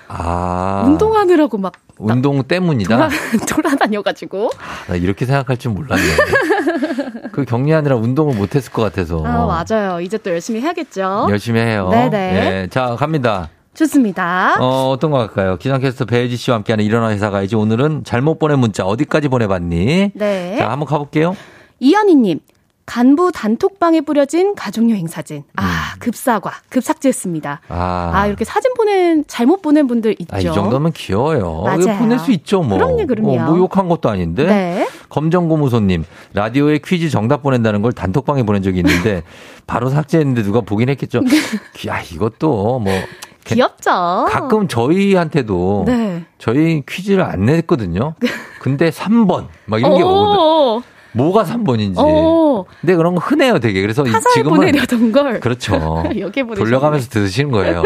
[0.09, 0.83] 아.
[0.87, 2.97] 운동하느라고 막 운동 때문이다.
[2.97, 3.09] 돌아,
[3.49, 4.51] 돌아다녀가지고.
[4.89, 6.03] 나 이렇게 생각할 줄 몰랐네.
[7.33, 9.23] 그 격리하느라 운동을 못했을 것 같아서.
[9.25, 10.01] 아, 맞아요.
[10.01, 11.29] 이제 또 열심히 해야겠죠.
[11.31, 11.89] 열심히 해요.
[11.91, 12.63] 네네.
[12.63, 13.49] 예, 자, 갑니다.
[13.75, 14.57] 좋습니다.
[14.61, 15.57] 어, 어떤 거 할까요?
[15.57, 17.57] 기상캐스터 배혜지 씨와 함께하는 일어나 회사 가야지.
[17.57, 20.11] 오늘은 잘못 보낸 문자 어디까지 보내봤니?
[20.15, 20.57] 네.
[20.59, 21.37] 자, 한번 가볼게요.
[21.81, 22.41] 이현희님.
[22.85, 25.39] 간부 단톡방에 뿌려진 가족여행 사진.
[25.39, 25.43] 음.
[25.57, 27.61] 아, 급사과, 급삭제했습니다.
[27.69, 30.37] 아, 아, 이렇게 사진 보낸, 잘못 보낸 분들 있죠.
[30.37, 31.63] 아, 이 정도면 귀여워요.
[31.63, 31.99] 맞아요.
[31.99, 32.77] 보낼 수 있죠, 뭐.
[32.77, 33.33] 그럼요, 그럼요.
[33.33, 34.45] 어, 뭐 욕한 것도 아닌데.
[34.45, 34.89] 네.
[35.09, 36.05] 검정고무소님,
[36.35, 39.23] 라디오에 퀴즈 정답 보낸다는 걸 단톡방에 보낸 적이 있는데,
[39.67, 41.21] 바로 삭제했는데 누가 보긴 했겠죠.
[41.87, 43.07] 야, 이것도 뭐, 네.
[43.45, 44.27] 귀엽죠.
[44.29, 46.25] 가끔 저희한테도 네.
[46.39, 48.15] 저희 퀴즈를 안 냈거든요.
[48.61, 50.41] 근데 3번 막 이런 게 오거든.
[50.41, 50.83] 오,
[51.13, 51.99] 뭐가 3번인지.
[51.99, 52.67] 오.
[52.81, 53.81] 근데 그런 거 흔해요, 되게.
[53.81, 55.41] 그래서 지금은 보내려던 걸.
[55.41, 56.03] 그렇죠.
[56.57, 57.83] 돌려가면서 들으시는 거예요.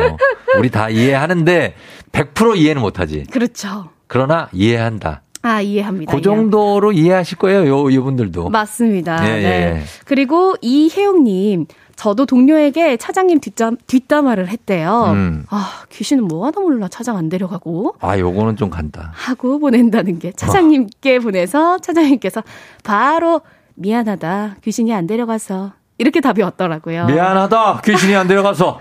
[0.59, 1.75] 우리 다 이해하는데
[2.13, 3.25] 100% 이해는 못 하지.
[3.31, 3.91] 그렇죠.
[4.07, 5.23] 그러나 이해한다.
[5.47, 6.13] 아, 이해합니다.
[6.13, 8.49] 그 정도로 이해하실 거예요, 요 이분들도.
[8.51, 9.25] 맞습니다.
[9.29, 9.45] 예, 네.
[9.45, 9.83] 예.
[10.05, 15.13] 그리고 이혜영님, 저도 동료에게 차장님 뒷담, 뒷담화를 했대요.
[15.15, 15.45] 음.
[15.49, 17.95] 아, 귀신은 뭐 하나 몰라 차장 안 데려가고.
[18.01, 19.13] 아, 요거는 좀 간다.
[19.15, 22.43] 하고 보낸다는 게 차장님께 보내서 차장님께서
[22.83, 23.41] 바로
[23.77, 27.07] 미안하다 귀신이 안 데려가서 이렇게 답이 왔더라고요.
[27.07, 27.83] 미안하다.
[27.85, 28.81] 귀신이 안 데려가서.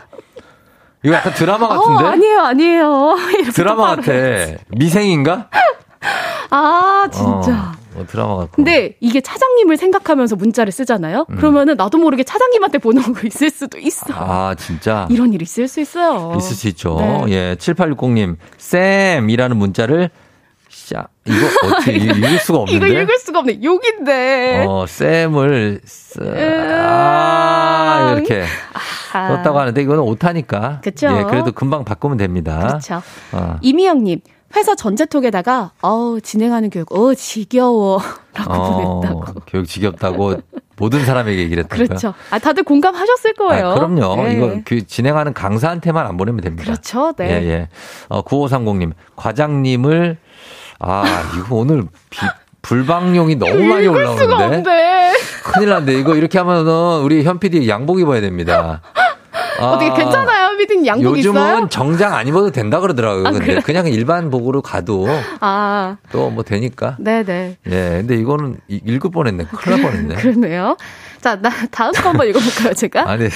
[1.03, 2.03] 이거 약간 드라마 같은데?
[2.03, 3.15] 어, 아니에요, 아니에요.
[3.53, 4.11] 드라마 또 같아.
[4.69, 5.49] 미생인가?
[6.49, 7.73] 아, 진짜.
[7.95, 8.51] 어, 어, 드라마 같고.
[8.57, 11.25] 근데 이게 차장님을 생각하면서 문자를 쓰잖아요.
[11.29, 11.35] 음.
[11.37, 14.05] 그러면은 나도 모르게 차장님한테 보내는 거 있을 수도 있어.
[14.13, 15.07] 아, 진짜.
[15.09, 16.33] 이런 일이 있을 수 있어요.
[16.37, 16.97] 있을 수 있죠.
[16.99, 17.23] 네.
[17.29, 20.09] 예, 7860님, 쌤이라는 문자를,
[20.69, 22.89] 샤, 이거 어떻게 읽- 읽을 수가 없는데?
[22.89, 23.59] 이거 읽을 수가 없네.
[23.63, 24.65] 욕인데.
[24.67, 28.45] 어, 쌤을, 쓰, 아, 이렇게
[29.13, 29.27] 아.
[29.29, 30.81] 썼다고 하는데, 이거는 오타니까.
[30.83, 31.07] 그쵸.
[31.17, 32.67] 예, 그래도 금방 바꾸면 됩니다.
[32.67, 33.01] 그렇죠.
[33.31, 33.57] 어.
[33.61, 34.19] 이미영님,
[34.55, 38.01] 회사 전제톡에다가, 어우, 진행하는 교육, 어 지겨워.
[38.33, 39.41] 라고 어, 보냈다고.
[39.47, 40.35] 교육 지겹다고
[40.77, 41.87] 모든 사람에게 얘기를 했다고요?
[41.87, 42.13] 그렇죠.
[42.31, 43.69] 아, 다들 공감하셨을 거예요.
[43.69, 44.23] 아, 그럼요.
[44.23, 44.33] 네.
[44.33, 46.63] 이거 그 진행하는 강사한테만 안 보내면 됩니다.
[46.65, 47.13] 그렇죠.
[47.17, 47.29] 네.
[47.29, 47.69] 예, 예.
[48.09, 50.17] 어, 9530님, 과장님을,
[50.79, 51.03] 아,
[51.37, 52.19] 이거 오늘 비,
[52.61, 55.13] 불방용이 너무 많이 올라오는데.
[55.43, 55.93] 큰일 났네.
[55.93, 58.81] 이거 이렇게 하면은 우리 현 PD 양복 입어야 됩니다.
[59.59, 60.44] 아, 어떻게 괜찮아요?
[60.65, 61.67] 미팅 양복 요즘은 있어요?
[61.69, 63.27] 정장 안 입어도 된다 그러더라고요.
[63.27, 63.59] 아, 근데 그래요?
[63.63, 65.07] 그냥 일반 복으로 가도
[65.39, 66.97] 아, 또 뭐 되니까.
[66.99, 67.57] 네네.
[67.67, 69.45] 예, 근데 이거는 이- 읽을 뻔했네.
[69.45, 70.15] 큰일 날 뻔했네.
[70.21, 70.75] 그러네요.
[71.21, 73.09] 자, 나, 다음 거 한번 읽어볼까요, 제가?
[73.09, 73.29] 아니,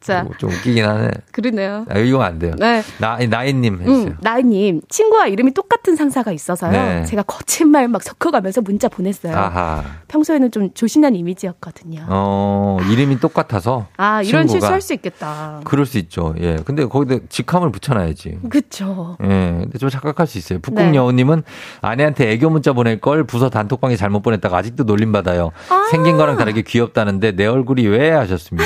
[0.00, 1.10] 자, 좀 웃기긴 하네.
[1.32, 1.86] 그러네요.
[1.88, 2.54] 아, 이거 안 돼요.
[2.58, 2.82] 네.
[2.98, 4.06] 나, 나인님 해주세요.
[4.08, 6.70] 음, 나이님, 친구와 이름이 똑같은 상사가 있어서요.
[6.72, 7.04] 네.
[7.04, 9.36] 제가 거친 말막 섞어가면서 문자 보냈어요.
[9.36, 9.84] 아하.
[10.08, 12.06] 평소에는 좀 조신한 이미지였거든요.
[12.08, 13.86] 어, 이름이 똑같아서.
[13.96, 14.60] 아, 이런 친구가.
[14.66, 15.60] 실수할 수 있겠다.
[15.64, 16.34] 그럴 수 있죠.
[16.40, 16.56] 예.
[16.64, 18.38] 근데 거기다 직함을 붙여놔야지.
[18.50, 19.16] 그쵸.
[19.22, 19.26] 예.
[19.28, 20.58] 근데 좀 착각할 수 있어요.
[20.58, 20.62] 네.
[20.62, 21.42] 북극여우님은
[21.80, 25.50] 아내한테 애교 문자 보낼 걸 부서 단톡방에 잘못 보냈다가 아직도 놀림받아요.
[25.70, 25.88] 아.
[25.90, 28.64] 생긴 거랑 다르게 귀엽다는데 내 얼굴이 왜 하셨습니다.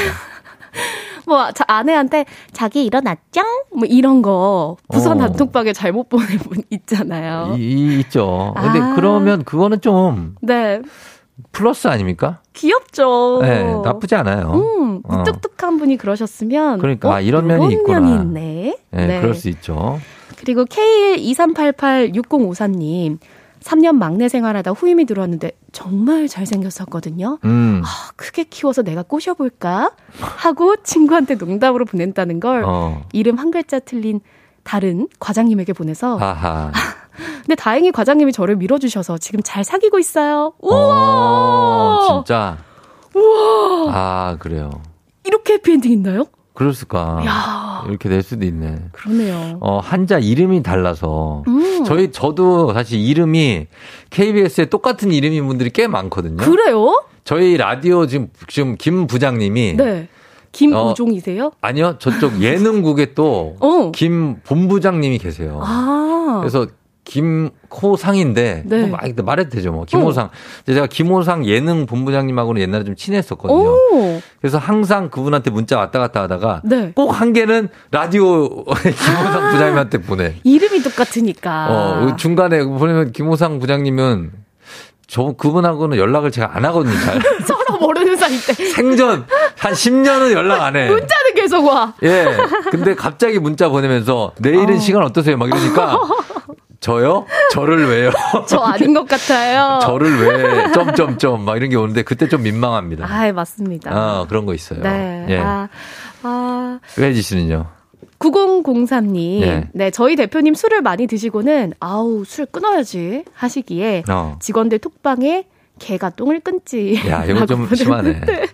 [1.26, 3.42] 뭐, 자, 아내한테 자기 일어났죠?
[3.74, 5.20] 뭐 이런 거 부산 어.
[5.20, 7.54] 단톡방에 잘못 보낸 분 있잖아요.
[7.58, 8.54] 이, 이 있죠.
[8.56, 8.94] 근데 아.
[8.94, 10.80] 그러면 그거는 좀 네.
[11.50, 12.40] 플러스 아닙니까?
[12.52, 13.40] 귀엽죠.
[13.42, 14.52] 네, 나쁘지 않아요.
[14.52, 15.16] 음, 어.
[15.18, 16.78] 무뚝뚝한 분이 그러셨으면.
[16.78, 18.00] 그러니까 어, 아, 이런 면이 있구나.
[18.00, 18.76] 면이 있네.
[18.90, 19.98] 네, 그럴 수 있죠.
[20.38, 23.18] 그리고 K123886054님.
[23.62, 27.38] 3년 막내 생활하다 후임이 들어왔는데 정말 잘생겼었거든요.
[27.44, 27.82] 음.
[27.84, 29.92] 아, 크게 키워서 내가 꼬셔볼까?
[30.20, 33.02] 하고 친구한테 농담으로 보낸다는 걸 어.
[33.12, 34.20] 이름 한 글자 틀린
[34.64, 36.70] 다른 과장님에게 보내서 아하.
[37.42, 40.54] 근데 다행히 과장님이 저를 밀어주셔서 지금 잘 사귀고 있어요.
[40.60, 40.76] 우와!
[40.76, 42.58] 어, 진짜.
[43.14, 43.92] 우와!
[43.94, 44.70] 아, 그래요.
[45.24, 46.26] 이렇게 해피엔딩 있나요?
[46.54, 47.22] 그랬을까.
[47.26, 47.84] 야.
[47.88, 48.78] 이렇게 될 수도 있네.
[48.92, 49.58] 그러네요.
[49.60, 51.44] 어, 한자 이름이 달라서.
[51.48, 51.84] 음.
[51.84, 53.66] 저희, 저도 사실 이름이
[54.10, 56.36] KBS에 똑같은 이름인 분들이 꽤 많거든요.
[56.36, 57.02] 그래요?
[57.24, 59.74] 저희 라디오 지금, 지금 김 부장님이.
[59.74, 60.08] 네.
[60.52, 61.52] 김우종이세요?
[61.62, 63.56] 아니요, 저쪽 예능국에 또.
[63.58, 63.90] 어.
[63.92, 65.60] 김 본부장님이 계세요.
[65.64, 66.38] 아.
[66.40, 66.66] 그래서
[67.04, 68.86] 김호상인데 네.
[68.86, 70.30] 뭐 말- 말해도 되죠 뭐 김호상
[70.62, 74.20] 이제 제가 김호상 예능 본부장님하고는 옛날에 좀 친했었거든요 오.
[74.40, 76.92] 그래서 항상 그분한테 문자 왔다 갔다 하다가 네.
[76.94, 81.66] 꼭한 개는 라디오 김호상 부장님한테 보내 이름이 똑같으니까.
[81.70, 84.32] 어 중간에 보내면 김호상 부장님은
[85.08, 88.54] 저 그분하고는 연락을 제가 안 하거든요 잘 서로 모르는 사이 때.
[88.54, 89.26] 생전
[89.58, 91.92] 한 10년은 연락 안 해 문자는 계속 와.
[92.02, 92.26] 예.
[92.70, 94.78] 근데 갑자기 문자 보내면서 내일은 어.
[94.78, 95.36] 시간 어떠세요?
[95.36, 95.98] 막 이러니까
[96.82, 97.26] 저요?
[97.52, 98.10] 저를 왜요?
[98.48, 99.78] 저 아닌 것 같아요.
[99.82, 103.06] 저를 왜 점점점 막 이런 게 오는데 그때 좀 민망합니다.
[103.08, 103.90] 아, 맞습니다.
[103.92, 104.80] 아, 그런 거 있어요.
[104.82, 105.26] 네.
[105.28, 105.38] 예.
[105.38, 105.68] 아,
[106.24, 106.80] 아.
[106.98, 107.66] 외지 씨는요?
[108.18, 109.42] 9003님.
[109.42, 109.68] 예.
[109.72, 114.36] 네, 저희 대표님 술을 많이 드시고는 아우, 술 끊어야지 하시기에 어.
[114.40, 115.44] 직원들 톡방에
[115.78, 117.00] 개가 똥을 끊지.
[117.08, 118.12] 야, 이거 좀 심하네.
[118.20, 118.50] 대표님도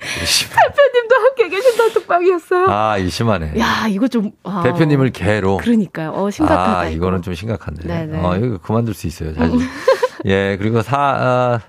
[1.38, 2.66] 함께 계신다는 톡방이었어요.
[2.68, 3.54] 아, 이 심하네.
[3.58, 4.62] 야, 이거 좀 아.
[4.64, 5.58] 대표님을 개로.
[5.58, 6.10] 그러니까요.
[6.10, 6.78] 어, 심각하다.
[6.78, 6.96] 아, 이거.
[6.96, 7.86] 이거는 좀 심각한데.
[7.86, 8.18] 네네.
[8.20, 9.60] 어, 이거 그만둘 수 있어요, 사실.
[10.26, 11.60] 예, 그리고 사, 아,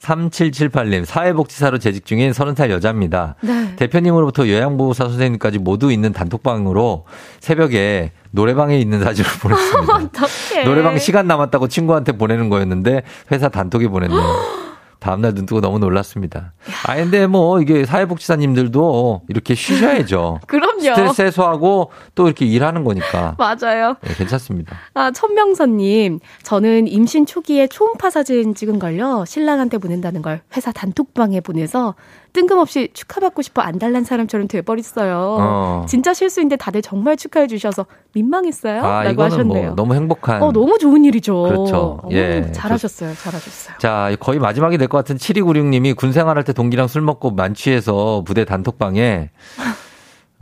[0.00, 3.36] 3778님, 사회복지사로 재직 중인 30살 여자입니다.
[3.40, 3.76] 네.
[3.76, 7.06] 대표님으로부터 요양보호사 선생님까지 모두 있는 단톡방으로
[7.38, 10.10] 새벽에 노래방에 있는 사진을 보냈습니다.
[10.66, 14.20] 노래방 시간 남았다고 친구한테 보내는 거였는데 회사 단톡에 보냈네요.
[15.02, 16.52] 다음날 눈 뜨고 너무 놀랐습니다.
[16.86, 20.38] 아, 근데 뭐 이게 사회복지사님들도 이렇게 쉬셔야죠.
[20.46, 20.80] 그럼요.
[20.80, 23.34] 스트레스 해소하고 또 이렇게 일하는 거니까.
[23.36, 23.96] 맞아요.
[24.00, 24.76] 네, 괜찮습니다.
[24.94, 26.20] 아, 천명선님.
[26.44, 29.24] 저는 임신 초기에 초음파 사진 찍은 걸요.
[29.26, 31.96] 신랑한테 보낸다는 걸 회사 단톡방에 보내서
[32.32, 35.36] 뜬금없이 축하받고 싶어 안달난 사람처럼 돼버렸어요.
[35.38, 35.86] 어.
[35.88, 38.82] 진짜 실수인데 다들 정말 축하해 주셔서 민망했어요.
[38.82, 39.66] 아, 라고 이거는 하셨네요.
[39.68, 40.42] 뭐 너무 행복한.
[40.42, 41.42] 어, 너무 좋은 일이죠.
[41.42, 42.00] 그렇죠.
[42.02, 42.50] 어, 예.
[42.52, 43.14] 잘하셨어요.
[43.14, 43.76] 잘하셨어요.
[43.78, 48.44] 자, 거의 마지막이 될 것 같은 7296님이 군 생활할 때 동기랑 술 먹고 만취해서 부대
[48.44, 49.30] 단톡방에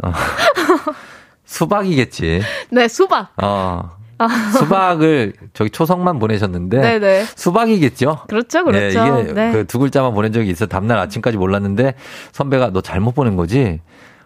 [0.03, 0.13] 어,
[1.45, 2.43] 수박이겠지.
[2.71, 3.33] 네, 수박.
[3.43, 3.91] 어,
[4.21, 7.25] 아, 수박을 저기 초성만 보내셨는데 네네.
[7.35, 8.19] 수박이겠죠.
[8.29, 9.05] 그렇죠, 그렇죠.
[9.05, 9.53] 네, 이게 네.
[9.53, 10.67] 그두 글자만 보낸 적이 있어.
[10.67, 11.95] 다음날 아침까지 몰랐는데
[12.33, 13.81] 선배가 너 잘못 보낸 거지.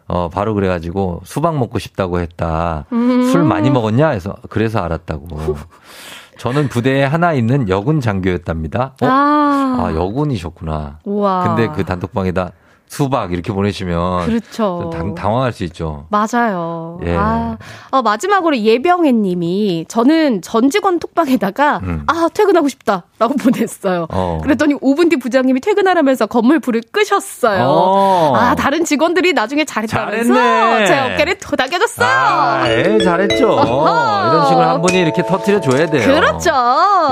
[0.07, 2.84] 어 바로 그래가지고 수박 먹고 싶다고 했다.
[2.92, 3.22] 음.
[3.30, 4.09] 술 많이 먹었냐?
[4.09, 5.57] 해서 그래서 알았다고.
[6.36, 8.95] 저는 부대에 하나 있는 여군 장교였답니다.
[9.01, 9.07] 어?
[9.07, 9.76] 아.
[9.78, 10.99] 아, 여군이셨구나.
[11.05, 11.45] 우와.
[11.45, 12.51] 근데 그 단톡방에다
[12.89, 14.91] 수박 이렇게 보내시면 그렇죠.
[14.93, 16.07] 당, 당황할 수 있죠.
[16.11, 17.01] 맞아요.
[17.05, 17.16] 예.
[17.16, 17.57] 아,
[17.91, 22.05] 어, 마지막으로 예병혜 님이 저는 전 직원 톡방에다가 음.
[22.07, 23.03] 아, 퇴근하고 싶다.
[23.18, 24.07] 라고 보냈어요.
[24.11, 24.39] 어.
[24.43, 27.64] 그랬더니 5분 뒤 부장님이 퇴근하라면서 건물 불을 끄셨어요.
[27.66, 28.32] 어.
[28.37, 30.87] 아, 다른 직원들이 나중에 잘했다면서 잘했네.
[30.87, 32.09] 제 어깨를 토닥여줬어요.
[32.09, 33.37] 아, 예, 잘했죠.
[33.37, 36.03] 이런 식으로 한 분이 이렇게 터트려 줘야 돼요.
[36.14, 36.51] 그렇죠.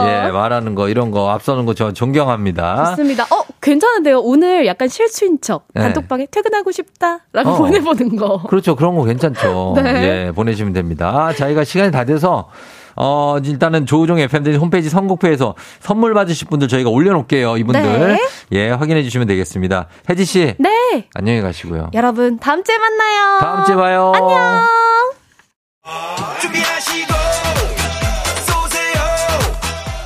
[0.07, 2.91] 예, 말하는 거 이런 거 앞서는 거 저 존경합니다.
[2.91, 3.25] 좋습니다.
[3.31, 4.21] 어, 괜찮은데요.
[4.21, 5.65] 오늘 약간 실수인 척.
[5.75, 5.83] 네.
[5.83, 7.21] 단톡방에 퇴근하고 싶다.
[7.33, 7.57] 라고 어.
[7.59, 8.43] 보내보는 거.
[8.43, 8.77] 그렇죠.
[8.77, 9.75] 그런 거 괜찮죠.
[9.83, 10.27] 네.
[10.27, 11.33] 예, 보내시면 됩니다.
[11.35, 12.49] 저희가 시간이 다 돼서
[12.95, 17.57] 어, 일단은 조우종 FM등 홈페이지 선곡표에서 선물 받으실 분들 저희가 올려놓을게요.
[17.57, 17.83] 이분들.
[17.83, 18.19] 네.
[18.53, 19.89] 예, 확인해 주시면 되겠습니다.
[20.11, 20.55] 혜지 씨.
[20.59, 21.09] 네.
[21.15, 21.91] 안녕히 가시고요.
[21.95, 23.39] 여러분, 다음 주에 만나요.
[23.41, 24.13] 다음 주에 봐요.
[24.15, 24.69] 안녕.
[26.41, 27.12] 준비하시고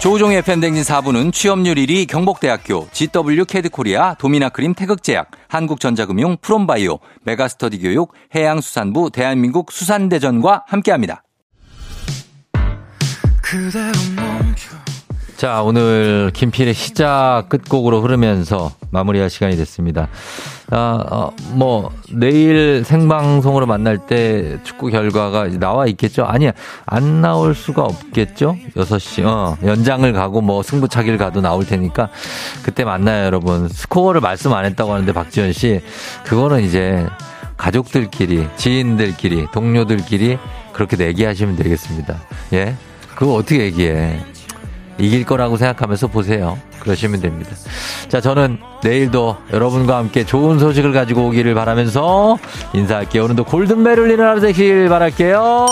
[0.06, 9.10] 조우종의 팬댕진 4부는 취업률 1위 경복대학교, GW 캐드코리아, 도미나크림 태극제약, 한국전자금융, 프롬바이오, 메가스터디 교육, 해양수산부,
[9.10, 11.24] 대한민국 수산대전과 함께합니다.
[15.36, 20.08] 자, 오늘 김필의 시작 끝곡으로 흐르면서 마무리할 시간이 됐습니다.
[20.70, 26.24] 아, 어, 뭐, 내일 생방송으로 만날 때 축구 결과가 나와 있겠죠?
[26.24, 26.52] 아니야,
[26.86, 28.56] 안 나올 수가 없겠죠?
[28.76, 32.08] 6시, 어, 연장을 가고 뭐 승부차기를 가도 나올 테니까
[32.62, 33.68] 그때 만나요, 여러분.
[33.68, 35.82] 스코어를 말씀 안 했다고 하는데 박지현 씨,
[36.24, 37.06] 그거는 이제
[37.58, 40.38] 가족들끼리, 지인들끼리, 동료들끼리
[40.72, 42.22] 그렇게 얘기하시면 되겠습니다.
[42.54, 42.74] 예?
[43.14, 44.35] 그거 어떻게 얘기해?
[44.98, 46.58] 이길 거라고 생각하면서 보세요.
[46.80, 47.50] 그러시면 됩니다.
[48.08, 52.38] 자, 저는 내일도 여러분과 함께 좋은 소식을 가지고 오기를 바라면서
[52.74, 53.24] 인사할게요.
[53.24, 55.66] 오늘도 골든벨 울리는 하루 되길 바랄게요.